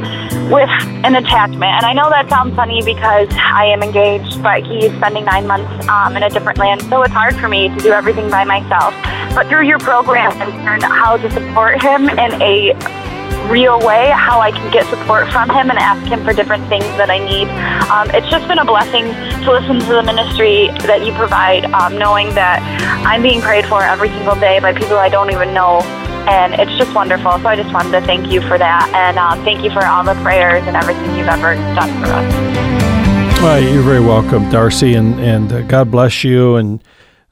with 0.48 0.70
an 1.02 1.16
attachment. 1.16 1.74
And 1.74 1.86
I 1.86 1.92
know 1.92 2.08
that 2.10 2.28
sounds 2.28 2.54
funny 2.54 2.80
because 2.84 3.26
I 3.34 3.64
am 3.64 3.82
engaged, 3.82 4.40
but 4.44 4.62
he 4.62 4.86
is 4.86 4.92
spending 4.98 5.24
nine 5.24 5.48
months 5.48 5.88
um, 5.88 6.16
in 6.16 6.22
a 6.22 6.30
different 6.30 6.58
land, 6.58 6.82
so 6.82 7.02
it's 7.02 7.12
hard 7.12 7.34
for 7.34 7.48
me 7.48 7.66
to 7.68 7.78
do 7.78 7.90
everything 7.90 8.30
by 8.30 8.44
myself. 8.44 8.94
But 9.34 9.48
through 9.48 9.66
your 9.66 9.80
program, 9.80 10.40
I've 10.40 10.54
learned 10.64 10.84
how 10.84 11.16
to 11.16 11.28
support 11.32 11.82
him 11.82 12.08
in 12.08 12.40
a 12.40 13.03
real 13.50 13.78
way 13.80 14.10
how 14.10 14.40
I 14.40 14.50
can 14.50 14.72
get 14.72 14.86
support 14.86 15.30
from 15.30 15.50
him 15.50 15.70
and 15.70 15.78
ask 15.78 16.04
him 16.06 16.24
for 16.24 16.32
different 16.32 16.66
things 16.68 16.84
that 16.96 17.10
I 17.10 17.18
need. 17.18 17.48
Um, 17.90 18.10
it's 18.10 18.28
just 18.30 18.48
been 18.48 18.58
a 18.58 18.64
blessing 18.64 19.04
to 19.44 19.52
listen 19.52 19.80
to 19.80 19.94
the 19.94 20.02
ministry 20.02 20.68
that 20.86 21.04
you 21.04 21.12
provide, 21.14 21.66
um, 21.66 21.98
knowing 21.98 22.34
that 22.34 22.60
I'm 23.06 23.22
being 23.22 23.40
prayed 23.40 23.66
for 23.66 23.82
every 23.82 24.08
single 24.08 24.34
day 24.36 24.60
by 24.60 24.72
people 24.72 24.96
I 24.96 25.08
don't 25.08 25.30
even 25.30 25.52
know. 25.52 25.80
And 26.26 26.54
it's 26.54 26.72
just 26.78 26.94
wonderful. 26.94 27.32
So 27.38 27.48
I 27.48 27.56
just 27.56 27.72
wanted 27.72 27.92
to 27.92 28.00
thank 28.06 28.32
you 28.32 28.40
for 28.40 28.56
that. 28.56 28.88
And 28.94 29.18
um, 29.18 29.44
thank 29.44 29.62
you 29.62 29.70
for 29.70 29.84
all 29.84 30.02
the 30.04 30.14
prayers 30.22 30.62
and 30.66 30.76
everything 30.76 31.14
you've 31.16 31.28
ever 31.28 31.54
done 31.74 31.90
for 32.00 32.08
us. 32.08 33.42
Well, 33.42 33.60
you're 33.60 33.82
very 33.82 34.00
welcome, 34.00 34.48
Darcy, 34.48 34.94
and, 34.94 35.20
and 35.20 35.52
uh, 35.52 35.62
God 35.62 35.90
bless 35.90 36.24
you. 36.24 36.56
And 36.56 36.82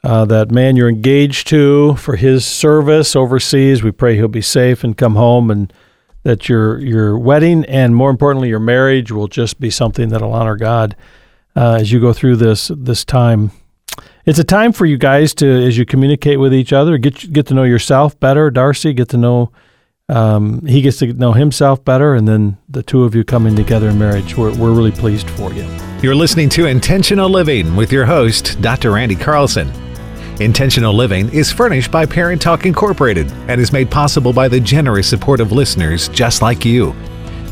uh, 0.05 0.25
that 0.27 0.51
man 0.51 0.77
you're 0.77 0.89
engaged 0.89 1.47
to 1.49 1.95
for 1.95 2.17
his 2.17 2.45
service 2.45 3.15
overseas. 3.15 3.83
We 3.83 3.93
pray 3.93 4.17
he'll 4.17 4.29
be 4.29 4.43
safe 4.43 4.85
and 4.85 4.97
come 4.97 5.15
home 5.15 5.51
and 5.51 5.73
that 6.23 6.49
your 6.49 6.79
your 6.79 7.19
wedding 7.19 7.65
and 7.65 7.97
more 7.97 8.11
importantly 8.11 8.49
your 8.49 8.61
marriage 8.61 9.11
will 9.11 9.29
just 9.29 9.59
be 9.59 9.71
something 9.71 10.09
that'll 10.09 10.33
honor 10.33 10.57
God 10.57 10.97
uh, 11.57 11.79
as 11.81 11.93
you 11.93 12.01
go 12.01 12.13
through 12.13 12.37
this 12.37 12.71
this 12.77 13.05
time. 13.05 13.51
It's 14.25 14.39
a 14.39 14.45
time 14.45 14.73
for 14.73 14.87
you 14.87 14.97
guys 14.97 15.35
to, 15.35 15.47
as 15.47 15.77
you 15.77 15.85
communicate 15.85 16.39
with 16.39 16.55
each 16.55 16.73
other, 16.73 16.97
get 16.99 17.33
get 17.33 17.47
to 17.49 17.55
know 17.55 17.65
yourself 17.65 18.19
better. 18.21 18.51
Darcy, 18.51 18.93
get 18.93 19.09
to 19.11 19.17
know 19.17 19.53
um, 20.09 20.65
he 20.67 20.83
gets 20.83 20.99
to 20.99 21.13
know 21.13 21.33
himself 21.33 21.85
better, 21.85 22.15
and 22.15 22.29
then 22.29 22.59
the 22.69 22.83
two 22.83 23.05
of 23.05 23.15
you 23.15 23.25
coming 23.25 23.57
together 23.57 23.89
in 23.89 23.99
marriage. 23.99 24.37
We're, 24.37 24.55
we're 24.57 24.73
really 24.73 24.93
pleased 24.93 25.29
for 25.31 25.53
you. 25.53 25.67
You're 26.03 26.15
listening 26.15 26.49
to 26.51 26.67
Intentional 26.67 27.29
Living 27.29 27.77
with 27.77 27.93
your 27.93 28.05
host, 28.05 28.61
Dr. 28.61 28.93
Randy 28.93 29.17
Carlson. 29.17 29.71
Intentional 30.45 30.93
Living 30.93 31.29
is 31.33 31.53
furnished 31.53 31.93
by 31.93 32.05
Parent 32.05 32.43
Talk 32.43 32.67
Incorporated 32.67 33.31
and 33.47 33.61
is 33.61 33.73
made 33.73 33.89
possible 33.89 34.33
by 34.33 34.49
the 34.49 34.59
generous 34.59 35.09
support 35.09 35.39
of 35.39 35.53
listeners 35.53 36.09
just 36.09 36.43
like 36.43 36.65
you. 36.65 36.97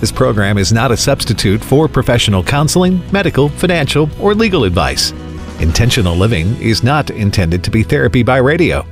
This 0.01 0.11
program 0.11 0.59
is 0.59 0.73
not 0.73 0.91
a 0.91 0.97
substitute 0.97 1.63
for 1.63 1.87
professional 1.87 2.43
counseling, 2.43 3.01
medical, 3.13 3.49
financial, 3.49 4.11
or 4.21 4.35
legal 4.35 4.65
advice. 4.65 5.13
Intentional 5.61 6.17
living 6.17 6.61
is 6.61 6.83
not 6.83 7.11
intended 7.11 7.63
to 7.63 7.71
be 7.71 7.85
therapy 7.85 8.25
by 8.25 8.39
radio. 8.39 8.85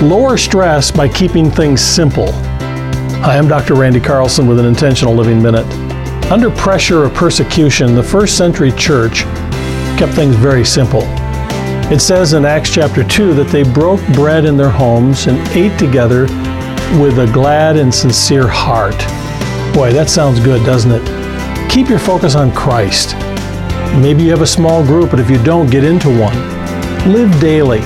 Lower 0.00 0.36
stress 0.36 0.92
by 0.92 1.08
keeping 1.08 1.50
things 1.50 1.80
simple. 1.80 2.30
Hi, 3.22 3.36
I'm 3.36 3.48
Dr. 3.48 3.74
Randy 3.74 4.00
Carlson 4.00 4.46
with 4.46 4.60
an 4.60 4.66
Intentional 4.66 5.12
Living 5.12 5.42
Minute. 5.42 5.66
Under 6.30 6.50
pressure 6.50 7.02
of 7.02 7.14
persecution, 7.14 7.96
the 7.96 8.02
first 8.02 8.38
century 8.38 8.70
church 8.72 9.24
kept 9.98 10.14
things 10.14 10.36
very 10.36 10.64
simple. 10.64 11.02
It 11.90 11.98
says 11.98 12.32
in 12.32 12.44
Acts 12.44 12.70
chapter 12.70 13.02
2 13.02 13.34
that 13.34 13.48
they 13.48 13.64
broke 13.64 14.00
bread 14.12 14.44
in 14.44 14.56
their 14.56 14.70
homes 14.70 15.26
and 15.26 15.36
ate 15.56 15.76
together 15.76 16.22
with 17.02 17.18
a 17.18 17.28
glad 17.32 17.76
and 17.76 17.92
sincere 17.92 18.46
heart. 18.46 18.96
Boy, 19.74 19.92
that 19.92 20.08
sounds 20.08 20.38
good, 20.38 20.64
doesn't 20.64 20.92
it? 20.92 21.68
Keep 21.68 21.88
your 21.88 21.98
focus 21.98 22.36
on 22.36 22.52
Christ. 22.52 23.16
Maybe 24.00 24.22
you 24.22 24.30
have 24.30 24.40
a 24.40 24.46
small 24.46 24.84
group, 24.86 25.10
but 25.10 25.18
if 25.18 25.28
you 25.28 25.42
don't, 25.42 25.68
get 25.68 25.82
into 25.82 26.08
one. 26.08 26.36
Live 27.12 27.40
daily. 27.40 27.80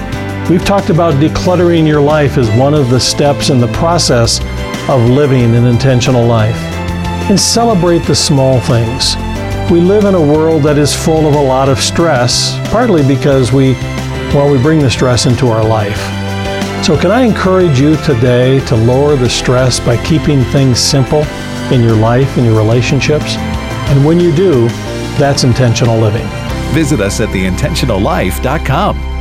We've 0.50 0.64
talked 0.66 0.90
about 0.90 1.14
decluttering 1.14 1.86
your 1.86 2.02
life 2.02 2.36
as 2.36 2.50
one 2.58 2.74
of 2.74 2.90
the 2.90 3.00
steps 3.00 3.48
in 3.48 3.58
the 3.58 3.72
process 3.72 4.40
of 4.90 5.08
living 5.08 5.54
an 5.54 5.64
intentional 5.64 6.26
life. 6.26 6.56
And 7.30 7.40
celebrate 7.40 8.00
the 8.00 8.14
small 8.14 8.60
things. 8.60 9.14
We 9.72 9.80
live 9.80 10.04
in 10.04 10.14
a 10.14 10.20
world 10.20 10.64
that 10.64 10.76
is 10.76 10.94
full 10.94 11.26
of 11.26 11.34
a 11.34 11.40
lot 11.40 11.70
of 11.70 11.78
stress, 11.80 12.58
partly 12.68 13.02
because 13.02 13.54
we, 13.54 13.72
well, 14.34 14.52
we 14.52 14.60
bring 14.60 14.80
the 14.80 14.90
stress 14.90 15.24
into 15.24 15.48
our 15.48 15.64
life. 15.64 15.96
So, 16.84 16.94
can 16.94 17.10
I 17.10 17.22
encourage 17.22 17.80
you 17.80 17.96
today 18.02 18.60
to 18.66 18.76
lower 18.76 19.16
the 19.16 19.30
stress 19.30 19.80
by 19.80 19.96
keeping 20.04 20.44
things 20.52 20.78
simple 20.78 21.22
in 21.72 21.80
your 21.80 21.96
life 21.96 22.36
and 22.36 22.44
your 22.44 22.54
relationships? 22.54 23.36
And 23.88 24.04
when 24.04 24.20
you 24.20 24.36
do, 24.36 24.68
that's 25.16 25.42
intentional 25.42 25.98
living. 25.98 26.26
Visit 26.74 27.00
us 27.00 27.22
at 27.22 27.30
theintentionallife.com. 27.30 29.12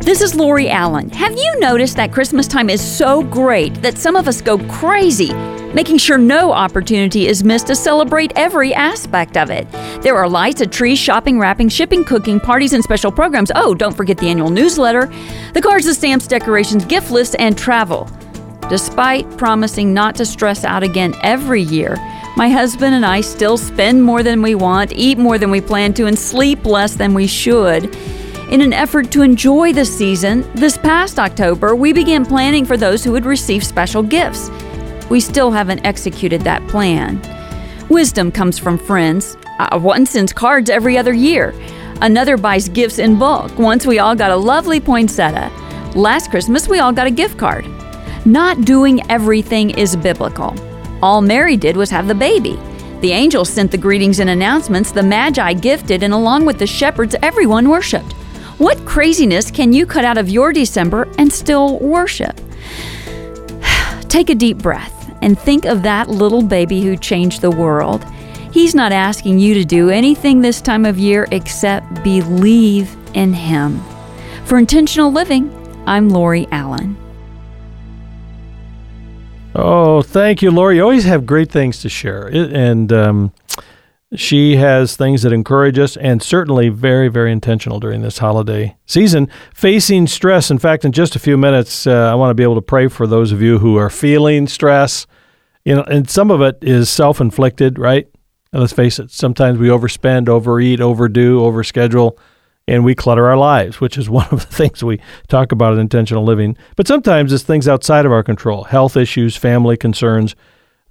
This 0.00 0.20
is 0.20 0.34
Lori 0.34 0.70
Allen. 0.70 1.08
Have 1.10 1.36
you 1.36 1.60
noticed 1.60 1.96
that 1.96 2.12
Christmas 2.12 2.48
time 2.48 2.68
is 2.68 2.80
so 2.80 3.22
great 3.22 3.80
that 3.82 3.96
some 3.96 4.16
of 4.16 4.26
us 4.26 4.40
go 4.40 4.58
crazy, 4.68 5.30
making 5.74 5.98
sure 5.98 6.16
no 6.16 6.52
opportunity 6.52 7.26
is 7.26 7.44
missed 7.44 7.66
to 7.66 7.74
celebrate 7.74 8.32
every 8.36 8.72
aspect 8.72 9.36
of 9.36 9.50
it? 9.50 9.70
There 10.00 10.16
are 10.16 10.28
lights, 10.28 10.60
a 10.60 10.66
tree, 10.66 10.96
shopping, 10.96 11.38
wrapping, 11.38 11.68
shipping, 11.68 12.04
cooking, 12.04 12.40
parties, 12.40 12.72
and 12.72 12.82
special 12.82 13.12
programs. 13.12 13.50
Oh, 13.54 13.74
don't 13.74 13.96
forget 13.96 14.16
the 14.16 14.28
annual 14.28 14.50
newsletter, 14.50 15.12
the 15.52 15.60
cards, 15.60 15.84
the 15.84 15.94
stamps, 15.94 16.26
decorations, 16.26 16.84
gift 16.84 17.10
lists, 17.10 17.34
and 17.34 17.58
travel. 17.58 18.08
Despite 18.68 19.36
promising 19.36 19.92
not 19.92 20.14
to 20.16 20.24
stress 20.24 20.64
out 20.64 20.82
again 20.82 21.14
every 21.22 21.60
year, 21.60 21.96
my 22.36 22.48
husband 22.48 22.94
and 22.94 23.04
I 23.04 23.20
still 23.20 23.58
spend 23.58 24.02
more 24.02 24.22
than 24.22 24.42
we 24.42 24.54
want, 24.54 24.92
eat 24.92 25.18
more 25.18 25.38
than 25.38 25.50
we 25.50 25.60
plan 25.60 25.92
to, 25.94 26.06
and 26.06 26.18
sleep 26.18 26.64
less 26.64 26.94
than 26.94 27.14
we 27.14 27.26
should. 27.26 27.94
In 28.50 28.60
an 28.60 28.72
effort 28.72 29.10
to 29.12 29.22
enjoy 29.22 29.72
the 29.72 29.84
season, 29.84 30.48
this 30.54 30.76
past 30.76 31.18
October, 31.18 31.74
we 31.74 31.92
began 31.92 32.24
planning 32.24 32.64
for 32.64 32.76
those 32.76 33.02
who 33.02 33.12
would 33.12 33.24
receive 33.24 33.64
special 33.64 34.02
gifts. 34.02 34.50
We 35.10 35.20
still 35.20 35.50
haven't 35.50 35.84
executed 35.84 36.40
that 36.42 36.66
plan. 36.68 37.20
Wisdom 37.88 38.32
comes 38.32 38.58
from 38.58 38.78
friends. 38.78 39.36
Uh, 39.58 39.78
one 39.78 40.06
sends 40.06 40.32
cards 40.32 40.70
every 40.70 40.96
other 40.96 41.12
year. 41.12 41.54
Another 42.00 42.36
buys 42.36 42.68
gifts 42.68 42.98
in 42.98 43.18
bulk. 43.18 43.56
Once 43.58 43.86
we 43.86 43.98
all 43.98 44.14
got 44.14 44.30
a 44.30 44.36
lovely 44.36 44.80
poinsettia. 44.80 45.50
Last 45.94 46.30
Christmas, 46.30 46.68
we 46.68 46.78
all 46.78 46.92
got 46.92 47.06
a 47.06 47.10
gift 47.10 47.38
card. 47.38 47.66
Not 48.24 48.64
doing 48.64 49.08
everything 49.10 49.70
is 49.70 49.94
biblical. 49.96 50.56
All 51.02 51.20
Mary 51.20 51.56
did 51.56 51.76
was 51.76 51.90
have 51.90 52.08
the 52.08 52.14
baby. 52.14 52.58
The 53.00 53.12
angels 53.12 53.50
sent 53.50 53.70
the 53.70 53.78
greetings 53.78 54.18
and 54.18 54.30
announcements, 54.30 54.90
the 54.90 55.02
Magi 55.02 55.52
gifted, 55.52 56.02
and 56.02 56.14
along 56.14 56.46
with 56.46 56.58
the 56.58 56.66
shepherds, 56.66 57.14
everyone 57.22 57.68
worshiped. 57.68 58.12
What 58.56 58.84
craziness 58.86 59.50
can 59.50 59.72
you 59.72 59.84
cut 59.84 60.06
out 60.06 60.16
of 60.16 60.30
your 60.30 60.52
December 60.52 61.06
and 61.18 61.30
still 61.30 61.78
worship? 61.80 62.40
Take 64.08 64.30
a 64.30 64.34
deep 64.34 64.58
breath 64.58 64.93
and 65.24 65.38
think 65.38 65.64
of 65.64 65.82
that 65.82 66.08
little 66.08 66.42
baby 66.42 66.82
who 66.82 66.96
changed 66.98 67.40
the 67.40 67.50
world. 67.50 68.04
He's 68.52 68.74
not 68.74 68.92
asking 68.92 69.38
you 69.38 69.54
to 69.54 69.64
do 69.64 69.88
anything 69.88 70.42
this 70.42 70.60
time 70.60 70.84
of 70.84 70.98
year 70.98 71.26
except 71.32 72.04
believe 72.04 72.94
in 73.14 73.32
Him. 73.32 73.82
For 74.44 74.58
intentional 74.58 75.10
living, 75.10 75.50
I'm 75.86 76.10
Lori 76.10 76.46
Allen. 76.52 76.96
Oh, 79.56 80.02
thank 80.02 80.42
you, 80.42 80.50
Lori. 80.50 80.76
You 80.76 80.82
always 80.82 81.04
have 81.04 81.24
great 81.24 81.50
things 81.50 81.80
to 81.80 81.88
share. 81.88 82.26
And 82.26 82.92
um, 82.92 83.32
she 84.14 84.56
has 84.56 84.96
things 84.96 85.22
that 85.22 85.32
encourage 85.32 85.78
us 85.78 85.96
and 85.96 86.22
certainly 86.22 86.68
very, 86.68 87.08
very 87.08 87.32
intentional 87.32 87.80
during 87.80 88.02
this 88.02 88.18
holiday 88.18 88.76
season. 88.86 89.28
Facing 89.54 90.06
stress. 90.06 90.50
In 90.50 90.58
fact, 90.58 90.84
in 90.84 90.92
just 90.92 91.16
a 91.16 91.18
few 91.18 91.36
minutes, 91.36 91.86
uh, 91.86 92.10
I 92.10 92.14
want 92.14 92.30
to 92.30 92.34
be 92.34 92.42
able 92.42 92.54
to 92.54 92.62
pray 92.62 92.88
for 92.88 93.06
those 93.06 93.32
of 93.32 93.42
you 93.42 93.58
who 93.58 93.76
are 93.76 93.90
feeling 93.90 94.46
stress. 94.46 95.06
You 95.64 95.76
know, 95.76 95.82
and 95.84 96.08
some 96.08 96.30
of 96.30 96.40
it 96.40 96.58
is 96.62 96.90
self 96.90 97.20
inflicted, 97.20 97.78
right? 97.78 98.06
Let's 98.52 98.72
face 98.72 98.98
it, 98.98 99.10
sometimes 99.10 99.58
we 99.58 99.68
overspend, 99.68 100.28
overeat, 100.28 100.80
overdo, 100.80 101.40
overschedule 101.40 102.16
and 102.66 102.84
we 102.84 102.94
clutter 102.94 103.26
our 103.26 103.36
lives, 103.36 103.80
which 103.80 103.98
is 103.98 104.08
one 104.10 104.28
of 104.30 104.40
the 104.40 104.54
things 104.54 104.82
we 104.82 105.00
talk 105.28 105.52
about 105.52 105.74
in 105.74 105.80
intentional 105.80 106.24
living. 106.24 106.56
But 106.76 106.86
sometimes 106.86 107.32
it's 107.32 107.42
things 107.42 107.68
outside 107.68 108.06
of 108.06 108.12
our 108.12 108.22
control 108.22 108.64
health 108.64 108.96
issues, 108.96 109.36
family 109.36 109.76
concerns, 109.76 110.34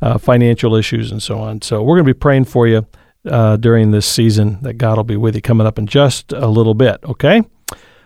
uh, 0.01 0.17
financial 0.17 0.75
issues, 0.75 1.12
and 1.12 1.23
so 1.23 1.39
on. 1.39 1.62
So 1.62 1.81
we're 1.81 1.95
going 1.95 2.05
to 2.05 2.13
be 2.13 2.19
praying 2.19 2.45
for 2.45 2.67
you 2.67 2.86
uh, 3.25 3.57
during 3.57 3.91
this 3.91 4.05
season 4.05 4.59
that 4.62 4.73
God 4.73 4.97
will 4.97 5.03
be 5.03 5.17
with 5.17 5.36
you 5.36 5.41
coming 5.41 5.67
up 5.67 5.77
in 5.77 5.88
just 5.88 6.31
a 6.31 6.47
little 6.47 6.73
bit, 6.73 6.99
okay? 7.03 7.41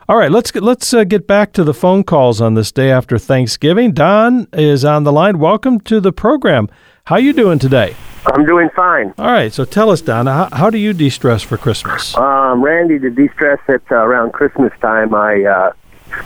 All 0.10 0.16
right, 0.18 0.32
let's 0.32 0.52
get, 0.52 0.64
let's 0.64 0.94
uh, 0.94 1.04
get 1.04 1.28
back 1.28 1.52
to 1.54 1.64
the 1.64 1.74
phone 1.74 2.04
calls 2.04 2.40
on 2.40 2.54
this 2.54 2.72
day 2.72 2.92
after 2.92 3.18
Thanksgiving. 3.18 3.92
Don 3.92 4.48
is 4.54 4.86
on 4.86 5.04
the 5.04 5.12
line. 5.12 5.38
Welcome 5.40 5.82
to 5.82 6.00
the 6.00 6.14
program. 6.14 6.70
How 7.06 7.18
you 7.18 7.34
doing 7.34 7.60
today? 7.60 7.96
I'm 8.26 8.46
doing 8.46 8.70
fine. 8.76 9.14
All 9.18 9.32
right, 9.32 9.52
so 9.52 9.66
tell 9.66 9.90
us, 9.90 10.02
Don, 10.02 10.28
how, 10.28 10.50
how 10.52 10.70
do 10.70 10.78
you 10.78 10.94
de-stress 10.94 11.44
for 11.44 11.58
Christmas? 11.58 12.16
Um, 12.16 12.62
Randy, 12.62 13.00
to 13.00 13.10
de-stress 13.10 13.60
at 13.68 13.82
uh, 13.92 13.96
around 13.96 14.34
Christmas 14.34 14.74
time, 14.82 15.14
I 15.14 15.44
uh, 15.44 15.74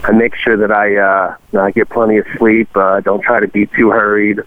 I 0.04 0.12
make 0.12 0.36
sure 0.36 0.58
that 0.58 0.72
I 0.72 0.96
uh, 0.98 1.36
I 1.60 1.72
get 1.72 1.90
plenty 1.90 2.18
of 2.18 2.26
sleep. 2.38 2.76
Uh, 2.76 3.02
don't 3.02 3.22
try 3.22 3.40
to 3.40 3.48
be 3.48 3.66
too 3.68 3.90
hurried. 3.90 4.40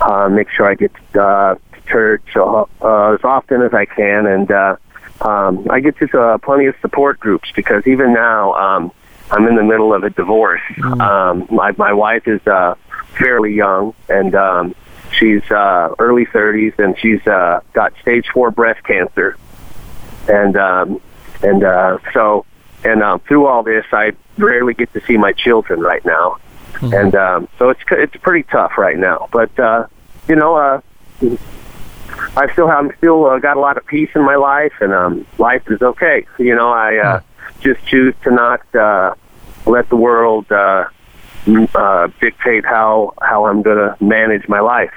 Uh, 0.00 0.28
make 0.28 0.48
sure 0.50 0.66
I 0.66 0.74
get 0.74 0.92
uh, 1.14 1.56
church 1.86 2.36
uh, 2.36 2.64
uh, 2.82 3.14
as 3.14 3.24
often 3.24 3.62
as 3.62 3.72
I 3.74 3.84
can, 3.84 4.26
and 4.26 4.50
uh, 4.50 4.76
um, 5.20 5.66
I 5.70 5.80
get 5.80 5.96
to 5.98 6.20
uh, 6.20 6.38
plenty 6.38 6.66
of 6.66 6.74
support 6.80 7.20
groups 7.20 7.50
because 7.54 7.86
even 7.86 8.12
now 8.12 8.52
um, 8.54 8.92
I'm 9.30 9.46
in 9.46 9.56
the 9.56 9.62
middle 9.62 9.94
of 9.94 10.04
a 10.04 10.10
divorce. 10.10 10.62
Mm. 10.76 11.00
Um, 11.00 11.46
my 11.50 11.72
my 11.72 11.92
wife 11.92 12.26
is 12.26 12.44
uh, 12.46 12.74
fairly 13.16 13.54
young, 13.54 13.94
and 14.08 14.34
um, 14.34 14.74
She's 15.18 15.48
uh, 15.50 15.94
early 15.98 16.26
30s, 16.26 16.78
and 16.78 16.98
she's 16.98 17.24
uh, 17.26 17.60
got 17.72 17.92
stage 18.00 18.26
four 18.32 18.50
breast 18.50 18.84
cancer. 18.84 19.36
And 20.28 20.56
um, 20.56 21.00
and 21.42 21.62
uh, 21.62 21.98
so 22.12 22.46
and 22.82 23.02
um, 23.02 23.20
through 23.20 23.46
all 23.46 23.62
this, 23.62 23.84
I 23.92 24.12
rarely 24.38 24.74
get 24.74 24.92
to 24.94 25.04
see 25.04 25.16
my 25.16 25.32
children 25.32 25.80
right 25.80 26.04
now, 26.04 26.38
mm-hmm. 26.72 26.94
and 26.94 27.14
um, 27.14 27.48
so 27.58 27.68
it's 27.70 27.80
it's 27.90 28.16
pretty 28.16 28.44
tough 28.44 28.78
right 28.78 28.98
now. 28.98 29.28
But 29.30 29.56
uh, 29.58 29.86
you 30.26 30.36
know, 30.36 30.56
uh, 30.56 30.80
I 32.36 32.50
still 32.52 32.68
have 32.68 32.90
still 32.98 33.26
uh, 33.26 33.38
got 33.38 33.56
a 33.56 33.60
lot 33.60 33.76
of 33.76 33.86
peace 33.86 34.10
in 34.14 34.22
my 34.22 34.36
life, 34.36 34.72
and 34.80 34.92
um, 34.92 35.26
life 35.38 35.62
is 35.70 35.80
okay. 35.82 36.26
You 36.38 36.54
know, 36.54 36.70
I 36.70 36.96
uh, 36.96 37.20
just 37.60 37.84
choose 37.86 38.14
to 38.24 38.30
not 38.30 38.74
uh, 38.74 39.14
let 39.66 39.88
the 39.88 39.96
world 39.96 40.50
uh, 40.50 40.86
uh, 41.74 42.08
dictate 42.20 42.64
how 42.64 43.14
how 43.20 43.46
I'm 43.46 43.62
going 43.62 43.76
to 43.76 43.96
manage 44.04 44.48
my 44.48 44.60
life. 44.60 44.92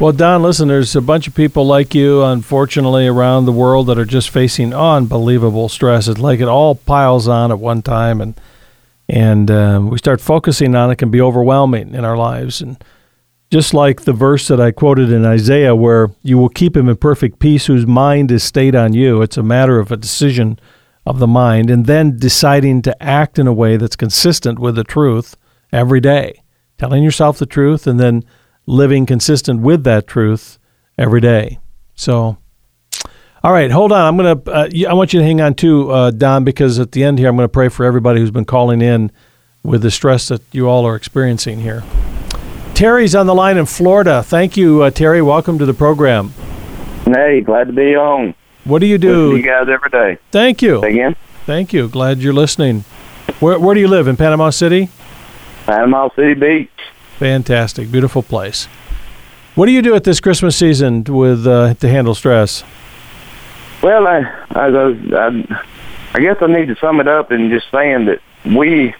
Well, 0.00 0.12
Don, 0.12 0.42
listen, 0.42 0.66
there's 0.66 0.96
a 0.96 1.00
bunch 1.00 1.28
of 1.28 1.36
people 1.36 1.64
like 1.64 1.94
you, 1.94 2.24
unfortunately, 2.24 3.06
around 3.06 3.44
the 3.44 3.52
world 3.52 3.86
that 3.86 3.96
are 3.96 4.04
just 4.04 4.28
facing 4.30 4.74
unbelievable 4.74 5.68
stress. 5.68 6.08
It's 6.08 6.18
like 6.18 6.40
it 6.40 6.48
all 6.48 6.74
piles 6.74 7.28
on 7.28 7.52
at 7.52 7.60
one 7.60 7.80
time, 7.80 8.20
and 8.20 8.34
and 9.08 9.50
um, 9.50 9.90
we 9.90 9.98
start 9.98 10.20
focusing 10.20 10.74
on 10.74 10.90
it, 10.90 10.96
can 10.96 11.10
be 11.10 11.20
overwhelming 11.20 11.94
in 11.94 12.04
our 12.04 12.16
lives. 12.16 12.60
And 12.60 12.82
just 13.54 13.72
like 13.72 14.00
the 14.00 14.12
verse 14.12 14.48
that 14.48 14.60
I 14.60 14.72
quoted 14.72 15.12
in 15.12 15.24
Isaiah, 15.24 15.76
where 15.76 16.10
you 16.22 16.38
will 16.38 16.48
keep 16.48 16.76
him 16.76 16.88
in 16.88 16.96
perfect 16.96 17.38
peace, 17.38 17.66
whose 17.66 17.86
mind 17.86 18.32
is 18.32 18.42
stayed 18.42 18.74
on 18.74 18.94
you. 18.94 19.22
It's 19.22 19.36
a 19.36 19.44
matter 19.44 19.78
of 19.78 19.92
a 19.92 19.96
decision 19.96 20.58
of 21.06 21.20
the 21.20 21.28
mind, 21.28 21.70
and 21.70 21.86
then 21.86 22.16
deciding 22.18 22.82
to 22.82 23.00
act 23.00 23.38
in 23.38 23.46
a 23.46 23.52
way 23.52 23.76
that's 23.76 23.94
consistent 23.94 24.58
with 24.58 24.74
the 24.74 24.82
truth 24.82 25.36
every 25.70 26.00
day, 26.00 26.42
telling 26.78 27.04
yourself 27.04 27.38
the 27.38 27.46
truth, 27.46 27.86
and 27.86 28.00
then 28.00 28.24
living 28.66 29.06
consistent 29.06 29.60
with 29.60 29.84
that 29.84 30.08
truth 30.08 30.58
every 30.98 31.20
day. 31.20 31.60
So, 31.94 32.36
all 33.44 33.52
right, 33.52 33.70
hold 33.70 33.92
on. 33.92 34.00
I'm 34.00 34.16
gonna. 34.16 34.42
Uh, 34.50 34.68
I 34.88 34.94
want 34.94 35.12
you 35.12 35.20
to 35.20 35.24
hang 35.24 35.40
on 35.40 35.54
too, 35.54 35.92
uh, 35.92 36.10
Don, 36.10 36.42
because 36.42 36.80
at 36.80 36.90
the 36.90 37.04
end 37.04 37.20
here, 37.20 37.28
I'm 37.28 37.36
going 37.36 37.44
to 37.44 37.48
pray 37.48 37.68
for 37.68 37.86
everybody 37.86 38.18
who's 38.18 38.32
been 38.32 38.46
calling 38.46 38.82
in 38.82 39.12
with 39.62 39.82
the 39.82 39.92
stress 39.92 40.26
that 40.26 40.42
you 40.50 40.68
all 40.68 40.84
are 40.84 40.96
experiencing 40.96 41.60
here. 41.60 41.84
Terry's 42.74 43.14
on 43.14 43.26
the 43.26 43.34
line 43.34 43.56
in 43.56 43.66
Florida. 43.66 44.22
Thank 44.24 44.56
you, 44.56 44.82
uh, 44.82 44.90
Terry. 44.90 45.22
Welcome 45.22 45.58
to 45.58 45.66
the 45.66 45.74
program. 45.74 46.34
Hey, 47.04 47.40
glad 47.40 47.68
to 47.68 47.72
be 47.72 47.94
on. 47.94 48.34
What 48.64 48.80
do 48.80 48.86
you 48.86 48.98
do? 48.98 49.32
Listen 49.32 49.36
you 49.36 49.42
guys 49.44 49.68
every 49.68 49.90
day. 49.90 50.18
Thank 50.32 50.60
you. 50.60 50.80
Say 50.80 50.90
again? 50.90 51.16
Thank 51.46 51.72
you. 51.72 51.86
Glad 51.88 52.18
you're 52.18 52.32
listening. 52.32 52.84
Where 53.38 53.60
Where 53.60 53.74
do 53.74 53.80
you 53.80 53.86
live? 53.86 54.08
In 54.08 54.16
Panama 54.16 54.50
City? 54.50 54.88
Panama 55.66 56.08
City 56.16 56.34
Beach. 56.34 56.68
Fantastic, 57.18 57.92
beautiful 57.92 58.22
place. 58.24 58.66
What 59.54 59.66
do 59.66 59.72
you 59.72 59.82
do 59.82 59.94
at 59.94 60.02
this 60.02 60.18
Christmas 60.18 60.56
season 60.56 61.04
with 61.04 61.46
uh, 61.46 61.74
to 61.74 61.88
handle 61.88 62.16
stress? 62.16 62.64
Well, 63.82 64.08
I, 64.08 64.20
I, 64.50 64.66
I, 64.66 65.64
I 66.14 66.20
guess 66.20 66.38
I 66.40 66.46
need 66.48 66.66
to 66.66 66.76
sum 66.80 66.98
it 66.98 67.06
up 67.06 67.30
in 67.30 67.50
just 67.50 67.70
saying 67.70 68.06
that 68.06 68.20
we 68.44 68.94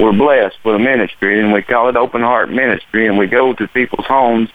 were 0.00 0.12
blessed 0.12 0.56
with 0.64 0.76
a 0.76 0.78
ministry, 0.78 1.40
and 1.40 1.52
we 1.52 1.62
call 1.62 1.88
it 1.88 1.96
Open 1.96 2.22
Heart 2.22 2.50
Ministry, 2.50 3.06
and 3.06 3.18
we 3.18 3.26
go 3.26 3.52
to 3.52 3.68
people's 3.68 4.06
homes 4.06 4.48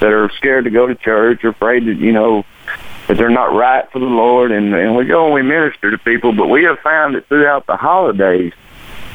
that 0.00 0.12
are 0.12 0.30
scared 0.36 0.64
to 0.64 0.70
go 0.70 0.86
to 0.86 0.94
church 0.94 1.44
or 1.44 1.50
afraid 1.50 1.86
that 1.86 1.98
you 1.98 2.12
know 2.12 2.44
that 3.06 3.16
they're 3.16 3.30
not 3.30 3.54
right 3.54 3.90
for 3.90 3.98
the 3.98 4.04
Lord, 4.04 4.52
and 4.52 4.74
and 4.74 4.96
we 4.96 5.04
go 5.04 5.26
and 5.26 5.34
we 5.34 5.42
minister 5.42 5.90
to 5.90 5.98
people. 5.98 6.32
But 6.32 6.48
we 6.48 6.64
have 6.64 6.78
found 6.80 7.14
that 7.14 7.26
throughout 7.28 7.66
the 7.66 7.76
holidays, 7.76 8.52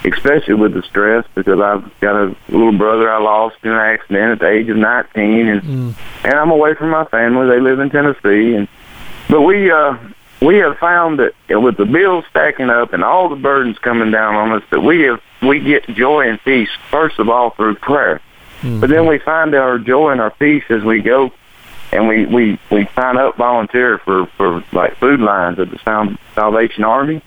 especially 0.04 0.56
with 0.56 0.74
the 0.74 0.84
stress, 0.84 1.26
because 1.36 1.60
I've 1.60 2.00
got 2.00 2.16
a 2.16 2.36
little 2.50 2.78
brother 2.78 3.12
I 3.12 3.20
lost 3.20 3.58
in 3.64 3.72
an 3.72 3.78
accident 3.78 4.32
at 4.32 4.40
the 4.40 4.50
age 4.50 4.70
of 4.70 4.78
19, 4.78 5.48
and 5.48 5.62
mm. 5.62 5.96
and 6.24 6.34
I'm 6.34 6.52
away 6.52 6.76
from 6.76 6.90
my 6.90 7.06
family. 7.06 7.48
They 7.48 7.60
live 7.60 7.80
in 7.80 7.90
Tennessee, 7.90 8.56
and 8.56 8.68
but 9.30 9.42
we 9.42 9.72
uh 9.72 9.98
we 10.42 10.58
have 10.58 10.78
found 10.78 11.20
that 11.20 11.34
with 11.50 11.78
the 11.78 11.86
bills 11.86 12.26
stacking 12.30 12.70
up 12.70 12.94
and 12.94 13.04
all 13.04 13.30
the 13.30 13.36
burdens 13.36 13.78
coming 13.80 14.12
down 14.12 14.36
on 14.36 14.52
us, 14.52 14.64
that 14.72 14.82
we 14.82 15.02
have 15.02 15.22
we 15.44 15.60
get 15.60 15.88
joy 15.88 16.28
and 16.30 16.44
peace 16.44 16.70
first 16.90 17.20
of 17.20 17.30
all 17.30 17.52
through 17.52 17.76
prayer. 17.76 18.22
Mm-hmm. 18.62 18.80
But 18.80 18.90
then 18.90 19.08
we 19.08 19.20
find 19.20 19.54
our 19.56 19.78
joy 19.78 20.12
and 20.12 20.22
our 20.22 20.32
peace 20.32 20.64
as 20.70 20.84
we 20.84 21.02
go 21.02 21.32
and 21.94 22.08
we 22.08 22.26
we 22.26 22.60
we 22.72 22.88
sign 22.96 23.18
up 23.18 23.38
volunteer 23.38 24.00
for 24.00 24.26
for 24.38 24.64
like 24.72 24.98
food 24.98 25.20
lines 25.20 25.60
at 25.60 25.70
the 25.70 26.16
Salvation 26.34 26.84
Army, 26.84 27.22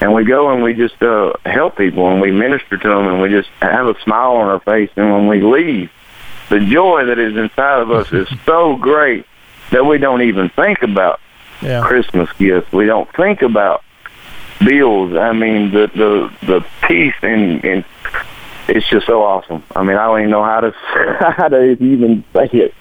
and 0.00 0.14
we 0.14 0.24
go 0.24 0.50
and 0.50 0.62
we 0.62 0.72
just 0.72 1.00
uh, 1.02 1.34
help 1.44 1.76
people 1.76 2.10
and 2.10 2.20
we 2.20 2.32
minister 2.32 2.78
to 2.78 2.88
them 2.88 3.06
and 3.06 3.20
we 3.20 3.28
just 3.28 3.50
have 3.60 3.86
a 3.86 4.00
smile 4.02 4.32
on 4.32 4.48
our 4.48 4.60
face. 4.60 4.90
And 4.96 5.12
when 5.12 5.28
we 5.28 5.42
leave, 5.42 5.90
the 6.48 6.60
joy 6.60 7.04
that 7.04 7.18
is 7.18 7.36
inside 7.36 7.80
of 7.82 7.90
us 7.90 8.10
is 8.12 8.28
so 8.46 8.76
great 8.76 9.26
that 9.72 9.84
we 9.84 9.98
don't 9.98 10.22
even 10.22 10.48
think 10.50 10.82
about 10.82 11.20
yeah. 11.60 11.82
Christmas 11.82 12.30
gifts. 12.38 12.72
We 12.72 12.86
don't 12.86 13.12
think 13.14 13.42
about 13.42 13.84
bills. 14.64 15.14
I 15.14 15.32
mean, 15.32 15.72
the 15.72 15.90
the 15.94 16.46
the 16.46 16.66
peace 16.86 17.14
and 17.22 17.64
and 17.64 17.84
it's 18.68 18.88
just 18.88 19.06
so 19.06 19.22
awesome. 19.22 19.62
I 19.74 19.82
mean, 19.82 19.96
I 19.96 20.06
don't 20.06 20.20
even 20.20 20.30
know 20.30 20.44
how 20.44 20.60
to 20.60 20.70
how 21.36 21.48
to 21.48 21.72
even 21.82 22.24
say 22.32 22.48
it. 22.52 22.74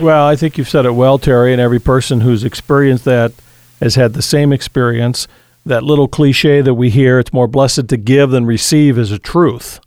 Well, 0.00 0.26
I 0.26 0.36
think 0.36 0.58
you've 0.58 0.68
said 0.68 0.84
it 0.84 0.94
well, 0.94 1.18
Terry, 1.18 1.52
and 1.52 1.60
every 1.60 1.78
person 1.78 2.20
who's 2.20 2.44
experienced 2.44 3.04
that 3.04 3.32
has 3.80 3.94
had 3.94 4.14
the 4.14 4.22
same 4.22 4.52
experience. 4.52 5.28
That 5.66 5.82
little 5.82 6.08
cliche 6.08 6.62
that 6.62 6.74
we 6.74 6.88
hear, 6.88 7.18
it's 7.18 7.34
more 7.34 7.46
blessed 7.46 7.88
to 7.88 7.96
give 7.98 8.30
than 8.30 8.46
receive, 8.46 8.98
is 8.98 9.12
a 9.12 9.18
truth. 9.18 9.78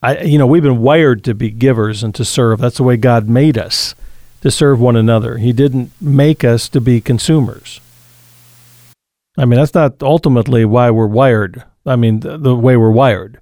I, 0.00 0.20
you 0.20 0.38
know, 0.38 0.46
we've 0.46 0.62
been 0.62 0.80
wired 0.80 1.24
to 1.24 1.34
be 1.34 1.50
givers 1.50 2.02
and 2.02 2.14
to 2.14 2.24
serve. 2.24 2.60
That's 2.60 2.76
the 2.76 2.84
way 2.84 2.96
God 2.96 3.28
made 3.28 3.58
us 3.58 3.94
to 4.42 4.50
serve 4.50 4.80
one 4.80 4.96
another. 4.96 5.38
He 5.38 5.52
didn't 5.52 5.90
make 6.00 6.44
us 6.44 6.68
to 6.70 6.80
be 6.80 7.00
consumers. 7.00 7.80
I 9.36 9.44
mean, 9.44 9.58
that's 9.58 9.74
not 9.74 10.02
ultimately 10.02 10.64
why 10.64 10.90
we're 10.90 11.06
wired. 11.06 11.64
I 11.86 11.96
mean, 11.96 12.20
the, 12.20 12.36
the 12.38 12.54
way 12.54 12.76
we're 12.76 12.90
wired, 12.90 13.40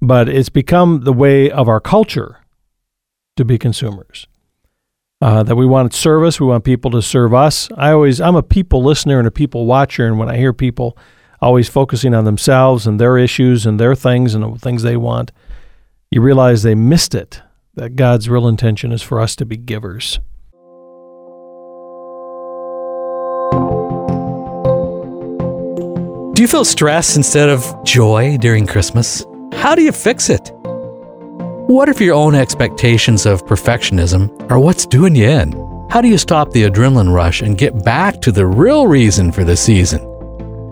but 0.00 0.28
it's 0.28 0.48
become 0.48 1.02
the 1.02 1.12
way 1.12 1.50
of 1.50 1.68
our 1.68 1.80
culture 1.80 2.38
to 3.36 3.44
be 3.44 3.58
consumers. 3.58 4.26
Uh, 5.20 5.42
that 5.42 5.56
we 5.56 5.64
want 5.64 5.94
service, 5.94 6.40
we 6.40 6.46
want 6.46 6.64
people 6.64 6.90
to 6.90 7.00
serve 7.00 7.32
us. 7.32 7.68
I 7.76 7.92
always, 7.92 8.20
I'm 8.20 8.36
a 8.36 8.42
people 8.42 8.82
listener 8.82 9.18
and 9.18 9.26
a 9.26 9.30
people 9.30 9.66
watcher, 9.66 10.06
and 10.06 10.18
when 10.18 10.28
I 10.28 10.36
hear 10.36 10.52
people 10.52 10.98
always 11.40 11.68
focusing 11.68 12.14
on 12.14 12.24
themselves 12.24 12.86
and 12.86 13.00
their 13.00 13.16
issues 13.16 13.66
and 13.66 13.80
their 13.80 13.94
things 13.94 14.34
and 14.34 14.44
the 14.44 14.58
things 14.58 14.82
they 14.82 14.96
want, 14.96 15.32
you 16.10 16.20
realize 16.20 16.62
they 16.62 16.74
missed 16.74 17.14
it. 17.14 17.42
That 17.74 17.96
God's 17.96 18.28
real 18.28 18.46
intention 18.46 18.92
is 18.92 19.02
for 19.02 19.20
us 19.20 19.34
to 19.36 19.44
be 19.44 19.56
givers. 19.56 20.20
You 26.44 26.48
feel 26.48 26.62
stress 26.62 27.16
instead 27.16 27.48
of 27.48 27.64
joy 27.84 28.36
during 28.36 28.66
Christmas? 28.66 29.24
How 29.54 29.74
do 29.74 29.82
you 29.82 29.92
fix 29.92 30.28
it? 30.28 30.52
What 31.70 31.88
if 31.88 32.02
your 32.02 32.14
own 32.14 32.34
expectations 32.34 33.24
of 33.24 33.46
perfectionism 33.46 34.50
are 34.50 34.58
what's 34.58 34.84
doing 34.84 35.16
you 35.16 35.26
in? 35.26 35.52
How 35.88 36.02
do 36.02 36.08
you 36.08 36.18
stop 36.18 36.50
the 36.50 36.64
adrenaline 36.64 37.14
rush 37.14 37.40
and 37.40 37.56
get 37.56 37.82
back 37.82 38.20
to 38.20 38.30
the 38.30 38.46
real 38.46 38.86
reason 38.86 39.32
for 39.32 39.42
the 39.42 39.56
season? 39.56 40.02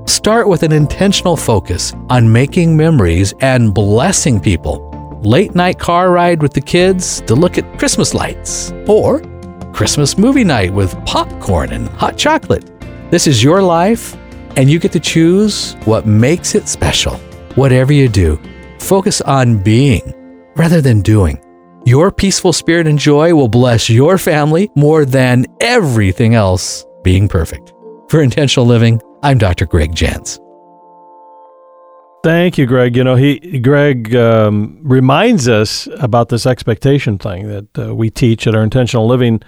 Start 0.07 0.47
with 0.47 0.63
an 0.63 0.73
intentional 0.73 1.39
focus 1.39 1.95
on 2.11 2.31
making 2.31 2.77
memories 2.77 3.33
and 3.41 3.73
blessing 3.73 4.41
people. 4.41 4.91
Late 5.23 5.55
night 5.55 5.79
car 5.79 6.11
ride 6.11 6.43
with 6.43 6.53
the 6.53 6.61
kids 6.61 7.23
to 7.23 7.35
look 7.35 7.57
at 7.57 7.79
Christmas 7.79 8.13
lights, 8.13 8.75
or 8.87 9.23
Christmas 9.73 10.19
movie 10.19 10.45
night 10.45 10.75
with 10.75 11.03
popcorn 11.07 11.73
and 11.73 11.89
hot 11.89 12.19
chocolate. 12.19 12.71
This 13.11 13.27
is 13.27 13.43
your 13.43 13.63
life, 13.63 14.19
and 14.57 14.71
you 14.71 14.79
get 14.79 14.93
to 14.93 15.01
choose 15.01 15.75
what 15.85 16.07
makes 16.07 16.55
it 16.55 16.69
special. 16.69 17.15
Whatever 17.55 17.93
you 17.93 18.09
do, 18.09 18.41
focus 18.79 19.21
on 19.21 19.63
being 19.63 20.15
rather 20.57 20.81
than 20.81 21.03
doing. 21.03 21.41
Your 21.85 22.13
peaceful 22.13 22.53
spirit 22.53 22.87
and 22.87 22.99
joy 22.99 23.35
will 23.35 23.49
bless 23.49 23.91
your 23.91 24.19
family 24.19 24.71
more 24.77 25.05
than 25.05 25.47
everything 25.61 26.35
else 26.35 26.85
being 27.03 27.29
perfect. 27.29 27.73
For 28.09 28.23
intentional 28.23 28.67
living, 28.67 29.01
I'm 29.23 29.39
Dr. 29.39 29.67
Greg 29.67 29.93
Jantz. 29.93 30.39
Thank 32.23 32.57
you, 32.57 32.67
Greg. 32.67 32.97
You 32.97 33.03
know, 33.03 33.17
he 33.17 33.59
Greg 33.59 34.15
um, 34.15 34.79
reminds 34.83 35.49
us 35.49 35.89
about 35.99 36.29
this 36.29 36.47
expectation 36.47 37.19
thing 37.19 37.49
that 37.49 37.79
uh, 37.79 37.95
we 37.95 38.11
teach 38.11 38.47
at 38.47 38.55
our 38.55 38.63
intentional 38.63 39.09
living 39.09 39.43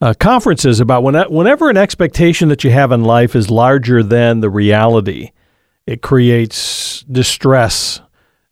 uh, 0.00 0.14
conferences 0.18 0.80
about 0.80 1.02
when, 1.02 1.14
whenever 1.30 1.68
an 1.68 1.76
expectation 1.76 2.48
that 2.48 2.64
you 2.64 2.70
have 2.70 2.92
in 2.92 3.04
life 3.04 3.36
is 3.36 3.50
larger 3.50 4.02
than 4.02 4.40
the 4.40 4.50
reality, 4.50 5.32
it 5.86 6.00
creates 6.02 7.02
distress, 7.02 8.00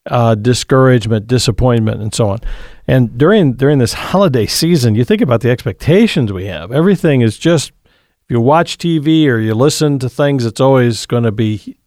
uh, 0.07 0.35
discouragement, 0.35 1.27
disappointment, 1.27 2.03
and 2.03 2.15
so 2.15 2.31
on. 2.31 2.39
And 2.87 3.17
during 3.17 3.55
during 3.55 3.79
this 3.79 3.93
holiday 3.93 4.47
season, 4.47 4.95
you 4.95 5.05
think 5.05 5.21
about 5.21 5.41
the 5.41 5.51
expectations 5.51 6.33
we 6.33 6.47
have. 6.47 6.73
Everything 6.73 7.21
is 7.21 7.39
just 7.39 7.73
if 7.87 8.31
you 8.31 8.41
watch 8.41 8.77
TV 8.77 9.27
or 9.27 9.39
you 9.39 9.55
listen 9.55 9.99
to 10.01 10.09
things, 10.09 10.45
it's 10.45 10.61
always 10.61 11.07
going 11.07 11.25
to 11.25 11.33
be 11.33 11.79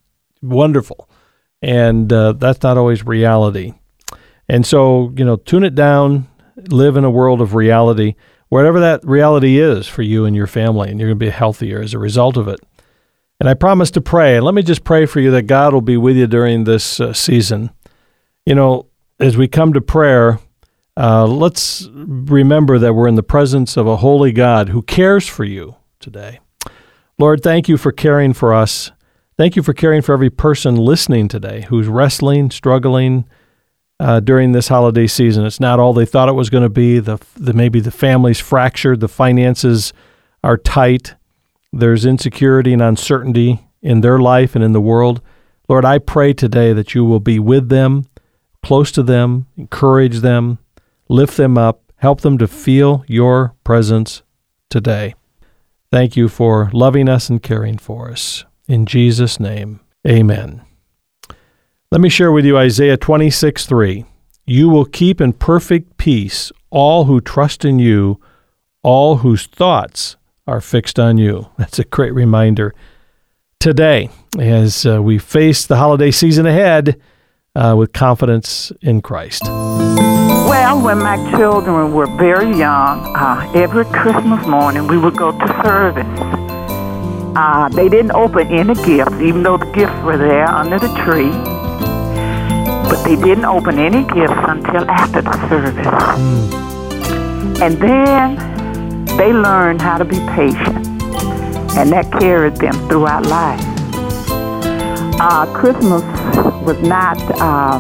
wonderful, 0.42 1.10
and 1.62 2.12
uh, 2.12 2.34
that's 2.34 2.64
not 2.64 2.78
always 2.78 3.06
reality. 3.06 3.74
And 4.48 4.66
so, 4.66 5.14
you 5.16 5.24
know, 5.24 5.38
tune 5.38 5.64
it 5.64 5.76
down, 5.76 6.28
live 6.56 6.98
in 6.98 7.04
a 7.04 7.12
world 7.12 7.42
of 7.42 7.54
reality 7.56 8.16
whatever 8.52 8.82
that 8.82 9.00
reality 9.06 9.60
is 9.60 9.88
for 9.88 10.02
you 10.02 10.26
and 10.26 10.36
your 10.36 10.46
family, 10.46 10.90
and 10.90 11.00
you're 11.00 11.08
going 11.08 11.18
to 11.18 11.26
be 11.26 11.32
healthier 11.32 11.82
as 11.82 11.94
a 11.94 11.98
result 11.98 12.36
of 12.36 12.50
it. 12.50 12.60
And 13.40 13.48
I 13.48 13.54
promise 13.54 13.90
to 13.92 14.02
pray. 14.02 14.42
Let 14.42 14.54
me 14.54 14.62
just 14.62 14.84
pray 14.84 15.06
for 15.06 15.22
you 15.22 15.32
that 15.32 15.44
God 15.44 15.74
will 15.74 15.80
be 15.80 15.96
with 15.96 16.18
you 16.18 16.28
during 16.28 16.66
this 16.66 17.00
uh, 17.00 17.14
season. 17.14 17.72
You 18.46 18.56
know, 18.56 18.88
as 19.22 19.38
we 19.38 19.48
come 19.48 19.72
to 19.72 19.80
prayer, 19.80 20.40
uh, 20.98 21.28
let's 21.28 21.88
remember 21.94 22.78
that 22.78 22.94
we're 22.94 23.08
in 23.08 23.16
the 23.16 23.24
presence 23.24 23.78
of 23.78 23.88
a 23.88 23.96
holy 23.96 24.34
God 24.34 24.68
who 24.68 24.82
cares 24.82 25.26
for 25.26 25.46
you 25.46 25.78
today. 26.02 26.42
Lord, 27.18 27.42
thank 27.42 27.70
you 27.70 27.78
for 27.78 27.94
caring 27.94 28.34
for 28.34 28.54
us. 28.54 28.92
Thank 29.38 29.56
you 29.56 29.64
for 29.64 29.74
caring 29.74 30.02
for 30.02 30.12
every 30.12 30.30
person 30.30 30.76
listening 30.76 31.30
today 31.30 31.66
who's 31.70 31.88
wrestling, 31.88 32.52
struggling, 32.52 33.24
uh, 34.02 34.20
during 34.20 34.52
this 34.52 34.68
holiday 34.68 35.06
season. 35.06 35.46
It's 35.46 35.60
not 35.60 35.80
all 35.80 35.94
they 35.94 36.08
thought 36.08 36.28
it 36.28 36.34
was 36.34 36.50
going 36.50 36.64
to 36.64 36.70
be. 36.70 36.98
The, 36.98 37.20
the 37.36 37.54
maybe 37.54 37.80
the 37.80 37.92
family's 37.92 38.40
fractured, 38.40 39.00
the 39.00 39.08
finances 39.08 39.94
are 40.44 40.58
tight. 40.58 41.14
There's 41.72 42.04
insecurity 42.04 42.74
and 42.74 42.82
uncertainty 42.82 43.60
in 43.82 44.02
their 44.02 44.18
life 44.18 44.56
and 44.56 44.64
in 44.64 44.72
the 44.72 44.82
world. 44.82 45.22
Lord, 45.70 45.86
I 45.86 46.00
pray 46.00 46.34
today 46.34 46.74
that 46.74 46.96
you 46.96 47.06
will 47.06 47.20
be 47.20 47.38
with 47.38 47.70
them, 47.70 48.06
close 48.64 48.92
to 48.94 49.04
them, 49.04 49.46
encourage 49.56 50.22
them, 50.22 50.58
lift 51.08 51.38
them 51.38 51.56
up, 51.56 51.84
help 51.98 52.22
them 52.22 52.40
to 52.40 52.48
feel 52.48 53.06
your 53.08 53.54
presence 53.64 54.24
today. 54.70 55.14
Thank 55.92 56.18
you 56.18 56.28
for 56.28 56.72
loving 56.74 57.08
us 57.08 57.30
and 57.30 57.42
caring 57.42 57.78
for 57.78 58.10
us. 58.10 58.46
In 58.68 58.88
Jesus' 58.88 59.40
name, 59.40 59.80
Amen. 60.08 60.71
Let 61.94 62.00
me 62.00 62.08
share 62.08 62.32
with 62.32 62.46
you 62.46 62.58
Isaiah 62.58 62.96
26 62.96 63.66
3. 63.66 64.06
You 64.46 64.70
will 64.70 64.86
keep 64.86 65.20
in 65.20 65.34
perfect 65.34 65.98
peace 65.98 66.50
all 66.70 67.04
who 67.04 67.20
trust 67.20 67.66
in 67.66 67.80
you, 67.80 68.18
all 68.82 69.18
whose 69.18 69.46
thoughts 69.46 70.16
are 70.48 70.62
fixed 70.62 70.98
on 70.98 71.18
you. 71.18 71.50
That's 71.58 71.80
a 71.80 71.84
great 71.84 72.14
reminder 72.14 72.74
today 73.60 74.10
as 74.40 74.86
uh, 74.86 75.04
we 75.04 75.18
face 75.18 75.68
the 75.68 75.76
holiday 75.76 76.12
season 76.12 76.46
ahead 76.46 76.98
uh, 77.58 77.76
with 77.78 77.92
confidence 77.92 78.72
in 78.82 79.02
Christ. 79.02 79.42
Well, 79.44 80.82
when 80.82 81.00
my 81.00 81.18
children 81.32 81.94
were 81.94 82.08
very 82.16 82.58
young, 82.58 83.14
uh, 83.18 83.52
every 83.54 83.84
Christmas 83.84 84.48
morning 84.48 84.88
we 84.88 84.98
would 84.98 85.18
go 85.18 85.38
to 85.38 85.48
service. 85.62 86.08
Uh, 87.36 87.68
they 87.68 87.90
didn't 87.90 88.12
open 88.12 88.48
any 88.48 88.76
gifts, 88.76 89.20
even 89.20 89.44
though 89.44 89.58
the 89.58 89.70
gifts 89.74 90.02
were 90.06 90.16
there 90.16 90.48
under 90.48 90.80
the 90.80 90.88
tree. 91.04 91.61
But 92.92 93.04
they 93.06 93.16
didn't 93.16 93.46
open 93.46 93.80
any 93.80 94.04
gifts 94.04 94.44
until 94.54 94.84
after 94.92 95.22
the 95.22 95.32
service. 95.48 95.88
Mm. 95.88 97.62
And 97.62 97.78
then 97.80 99.06
they 99.16 99.32
learned 99.32 99.82
how 99.82 99.98
to 99.98 100.04
be 100.04 100.20
patient. 100.36 100.88
And 101.78 101.90
that 101.94 102.12
carried 102.20 102.58
them 102.58 102.74
throughout 102.90 103.26
life. 103.28 103.64
Uh, 105.24 105.46
Christmas 105.54 106.04
was 106.66 106.78
not 106.82 107.18
uh, 107.40 107.80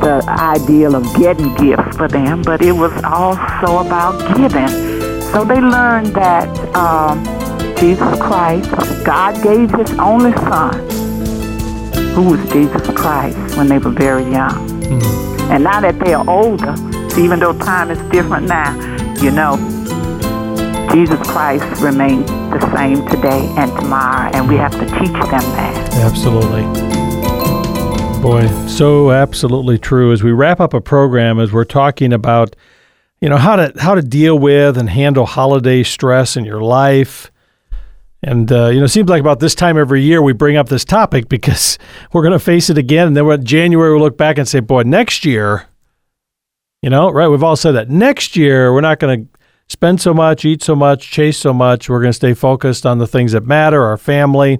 the 0.00 0.24
ideal 0.26 0.96
of 0.96 1.04
getting 1.14 1.54
gifts 1.54 1.96
for 1.96 2.08
them, 2.08 2.42
but 2.42 2.60
it 2.60 2.72
was 2.72 2.92
also 3.04 3.86
about 3.86 4.18
giving. 4.36 4.68
So 5.30 5.44
they 5.44 5.60
learned 5.60 6.08
that 6.16 6.48
uh, 6.74 7.14
Jesus 7.78 8.18
Christ, 8.18 8.70
God 9.04 9.40
gave 9.42 9.70
His 9.70 9.92
only 9.98 10.32
Son, 10.32 10.72
who 12.14 12.30
was 12.30 12.52
Jesus 12.52 12.86
Christ, 12.96 13.56
when 13.56 13.68
they 13.68 13.78
were 13.78 13.90
very 13.90 14.24
young. 14.24 14.68
Mm-hmm. 14.82 15.52
And 15.52 15.64
now 15.64 15.80
that 15.80 15.98
they 15.98 16.14
are 16.14 16.28
older, 16.28 16.74
even 17.18 17.40
though 17.40 17.56
time 17.58 17.90
is 17.90 17.98
different 18.10 18.46
now, 18.46 18.74
you 19.20 19.30
know, 19.30 19.56
Jesus 20.92 21.18
Christ 21.26 21.82
remains 21.82 22.26
the 22.26 22.76
same 22.76 23.06
today 23.08 23.50
and 23.56 23.70
tomorrow, 23.80 24.30
and 24.34 24.46
we 24.48 24.56
have 24.56 24.72
to 24.72 24.84
teach 24.98 25.12
them 25.12 25.30
that. 25.30 25.94
Absolutely. 25.94 26.62
Boy, 28.20 28.46
so 28.68 29.10
absolutely 29.10 29.78
true. 29.78 30.12
As 30.12 30.22
we 30.22 30.30
wrap 30.30 30.60
up 30.60 30.74
a 30.74 30.80
program, 30.80 31.40
as 31.40 31.50
we're 31.50 31.64
talking 31.64 32.12
about, 32.12 32.54
you 33.20 33.28
know, 33.28 33.36
how 33.38 33.56
to 33.56 33.72
how 33.80 33.94
to 33.94 34.02
deal 34.02 34.38
with 34.38 34.78
and 34.78 34.88
handle 34.90 35.26
holiday 35.26 35.82
stress 35.82 36.36
in 36.36 36.44
your 36.44 36.62
life, 36.62 37.31
and 38.22 38.50
uh, 38.52 38.68
you 38.68 38.78
know, 38.78 38.84
it 38.84 38.88
seems 38.88 39.08
like 39.08 39.20
about 39.20 39.40
this 39.40 39.54
time 39.54 39.76
every 39.76 40.02
year 40.02 40.22
we 40.22 40.32
bring 40.32 40.56
up 40.56 40.68
this 40.68 40.84
topic 40.84 41.28
because 41.28 41.78
we're 42.12 42.22
going 42.22 42.32
to 42.32 42.38
face 42.38 42.70
it 42.70 42.78
again, 42.78 43.06
and 43.08 43.16
then 43.16 43.30
in 43.30 43.44
January 43.44 43.92
we'll 43.92 44.02
look 44.02 44.18
back 44.18 44.38
and 44.38 44.48
say, 44.48 44.60
boy, 44.60 44.82
next 44.82 45.24
year, 45.24 45.66
you 46.82 46.90
know, 46.90 47.10
right? 47.10 47.28
We've 47.28 47.42
all 47.42 47.56
said 47.56 47.72
that 47.72 47.90
next 47.90 48.36
year 48.36 48.72
we're 48.72 48.80
not 48.80 48.98
going 48.98 49.24
to 49.24 49.38
spend 49.68 50.00
so 50.00 50.12
much, 50.12 50.44
eat 50.44 50.62
so 50.62 50.74
much, 50.76 51.10
chase 51.10 51.38
so 51.38 51.52
much. 51.52 51.88
We're 51.88 52.00
going 52.00 52.10
to 52.10 52.14
stay 52.14 52.34
focused 52.34 52.86
on 52.86 52.98
the 52.98 53.06
things 53.06 53.32
that 53.32 53.44
matter, 53.44 53.82
our 53.82 53.96
family 53.96 54.58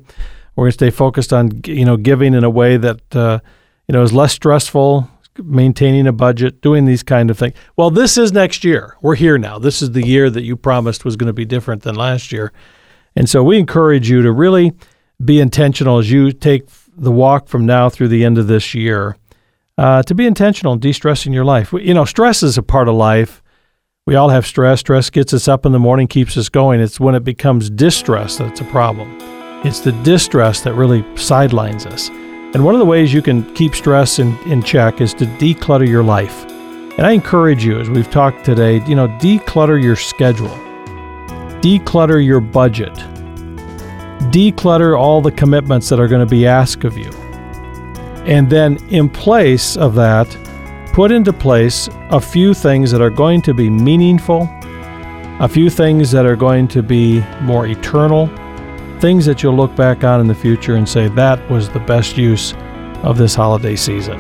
we're 0.57 0.65
going 0.65 0.71
to 0.71 0.75
stay 0.75 0.91
focused 0.91 1.33
on 1.33 1.63
you 1.67 1.85
know 1.85 1.97
giving 1.97 2.35
in 2.35 2.45
a 2.45 2.51
way 2.51 2.77
that 2.77 3.17
uh, 3.17 3.41
you 3.89 3.93
know 3.93 4.03
is 4.03 4.13
less 4.13 4.33
stressful, 4.33 5.09
maintaining 5.43 6.07
a 6.07 6.13
budget, 6.13 6.61
doing 6.61 6.85
these 6.85 7.03
kind 7.03 7.31
of 7.31 7.39
things. 7.39 7.55
Well, 7.77 7.91
this 7.91 8.19
is 8.19 8.33
next 8.33 8.65
year. 8.65 8.97
We're 9.01 9.15
here 9.15 9.39
now. 9.39 9.59
This 9.59 9.83
is 9.83 9.93
the 9.93 10.07
year 10.07 10.31
that 10.31 10.43
you 10.43 10.57
promised 10.57 11.05
was 11.05 11.17
going 11.17 11.29
to 11.29 11.33
be 11.33 11.45
different 11.45 11.83
than 11.83 11.95
last 11.95 12.33
year, 12.33 12.53
and 13.17 13.29
so 13.29 13.43
we 13.43 13.59
encourage 13.59 14.09
you 14.11 14.23
to 14.23 14.33
really 14.33 14.73
be 15.25 15.41
intentional 15.41 15.99
as 15.99 16.11
you 16.11 16.33
take 16.33 16.65
the 16.97 17.13
walk 17.13 17.49
from 17.49 17.67
now 17.67 17.89
through 17.89 18.09
the 18.09 18.25
end 18.25 18.39
of 18.39 18.47
this 18.47 18.75
year. 18.75 19.17
Uh, 19.79 20.03
to 20.03 20.15
be 20.15 20.27
intentional 20.27 20.75
and 20.75 20.83
de-stressing 20.83 21.33
your 21.33 21.45
life. 21.45 21.73
You 21.73 21.95
know, 21.95 22.05
stress 22.05 22.43
is 22.43 22.59
a 22.59 22.63
part 22.63 22.89
of 22.89 22.95
life. 22.95 23.43
We 24.07 24.17
all 24.17 24.29
have 24.29 24.47
stress. 24.47 24.81
Stress 24.81 25.09
gets 25.11 25.33
us 25.33 25.49
up 25.49 25.65
in 25.65 25.73
the 25.73 25.79
morning, 25.79 26.09
keeps 26.09 26.37
us 26.37 26.49
going. 26.49 26.81
It's 26.81 27.01
when 27.01 27.15
it 27.15 27.25
becomes 27.25 27.71
distress 27.71 28.37
that's 28.37 28.61
a 28.61 28.65
problem. 28.65 29.17
It's 29.65 29.81
the 29.81 29.93
distress 30.03 30.61
that 30.63 30.75
really 30.75 31.05
sidelines 31.17 31.87
us. 31.87 32.11
And 32.11 32.65
one 32.65 32.75
of 32.75 32.81
the 32.81 32.85
ways 32.85 33.15
you 33.15 33.23
can 33.23 33.55
keep 33.55 33.75
stress 33.75 34.19
in, 34.19 34.37
in 34.41 34.63
check 34.63 35.01
is 35.01 35.15
to 35.15 35.25
declutter 35.25 35.89
your 35.89 36.05
life. 36.05 36.45
And 36.99 37.07
I 37.07 37.13
encourage 37.13 37.65
you, 37.65 37.81
as 37.81 37.89
we've 37.89 38.11
talked 38.11 38.45
today, 38.45 38.85
you 38.87 38.95
know, 38.95 39.09
declutter 39.09 39.83
your 39.83 39.97
schedule, 39.97 40.51
declutter 41.63 42.25
your 42.25 42.41
budget, 42.41 42.93
declutter 44.33 44.99
all 44.99 45.21
the 45.21 45.31
commitments 45.31 45.89
that 45.89 46.01
are 46.01 46.09
going 46.09 46.27
to 46.27 46.31
be 46.31 46.45
asked 46.47 46.85
of 46.85 46.99
you. 46.99 47.11
And 48.27 48.51
then, 48.51 48.79
in 48.91 49.09
place 49.09 49.77
of 49.77 49.95
that, 49.95 50.29
put 50.93 51.13
into 51.13 51.33
place 51.33 51.89
a 52.11 52.21
few 52.21 52.53
things 52.53 52.91
that 52.91 53.01
are 53.01 53.11
going 53.11 53.43
to 53.43 53.55
be 53.55 53.71
meaningful, 53.71 54.49
a 55.41 55.49
few 55.49 55.71
things 55.71 56.11
that 56.11 56.27
are 56.27 56.37
going 56.37 56.67
to 56.69 56.83
be 56.83 57.21
more 57.41 57.67
eternal, 57.67 58.27
things 59.01 59.25
that 59.27 59.43
you'll 59.43 59.57
look 59.57 59.75
back 59.77 60.05
on 60.05 60.21
in 60.21 60.27
the 60.27 60.35
future 60.35 60.75
and 60.75 60.89
say, 60.89 61.09
that 61.09 61.49
was 61.51 61.69
the 61.71 61.81
best 61.81 62.17
use 62.17 62.55
of 63.03 63.19
this 63.19 63.35
holiday 63.35 63.77
season. 63.77 64.19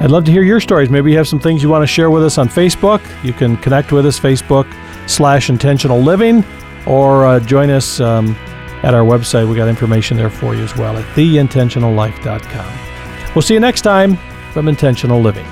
I'd 0.00 0.10
love 0.10 0.24
to 0.24 0.32
hear 0.32 0.42
your 0.42 0.60
stories. 0.60 0.90
Maybe 0.90 1.10
you 1.12 1.18
have 1.18 1.28
some 1.28 1.40
things 1.40 1.62
you 1.62 1.68
want 1.68 1.82
to 1.82 1.86
share 1.86 2.10
with 2.10 2.24
us 2.24 2.38
on 2.38 2.48
Facebook. 2.48 3.00
You 3.24 3.32
can 3.32 3.56
connect 3.58 3.92
with 3.92 4.06
us, 4.06 4.18
Facebook 4.18 4.66
slash 5.10 5.50
intentional 5.50 6.00
living, 6.00 6.44
or 6.86 7.26
uh, 7.26 7.40
join 7.40 7.70
us 7.70 8.00
um, 8.00 8.34
at 8.82 8.94
our 8.94 9.04
website. 9.04 9.48
We 9.48 9.56
got 9.56 9.68
information 9.68 10.16
there 10.16 10.30
for 10.30 10.54
you 10.54 10.62
as 10.62 10.74
well 10.76 10.96
at 10.96 11.04
theintentionallife.com. 11.14 13.34
We'll 13.34 13.42
see 13.42 13.54
you 13.54 13.60
next 13.60 13.82
time 13.82 14.16
from 14.52 14.68
Intentional 14.68 15.20
Living. 15.20 15.46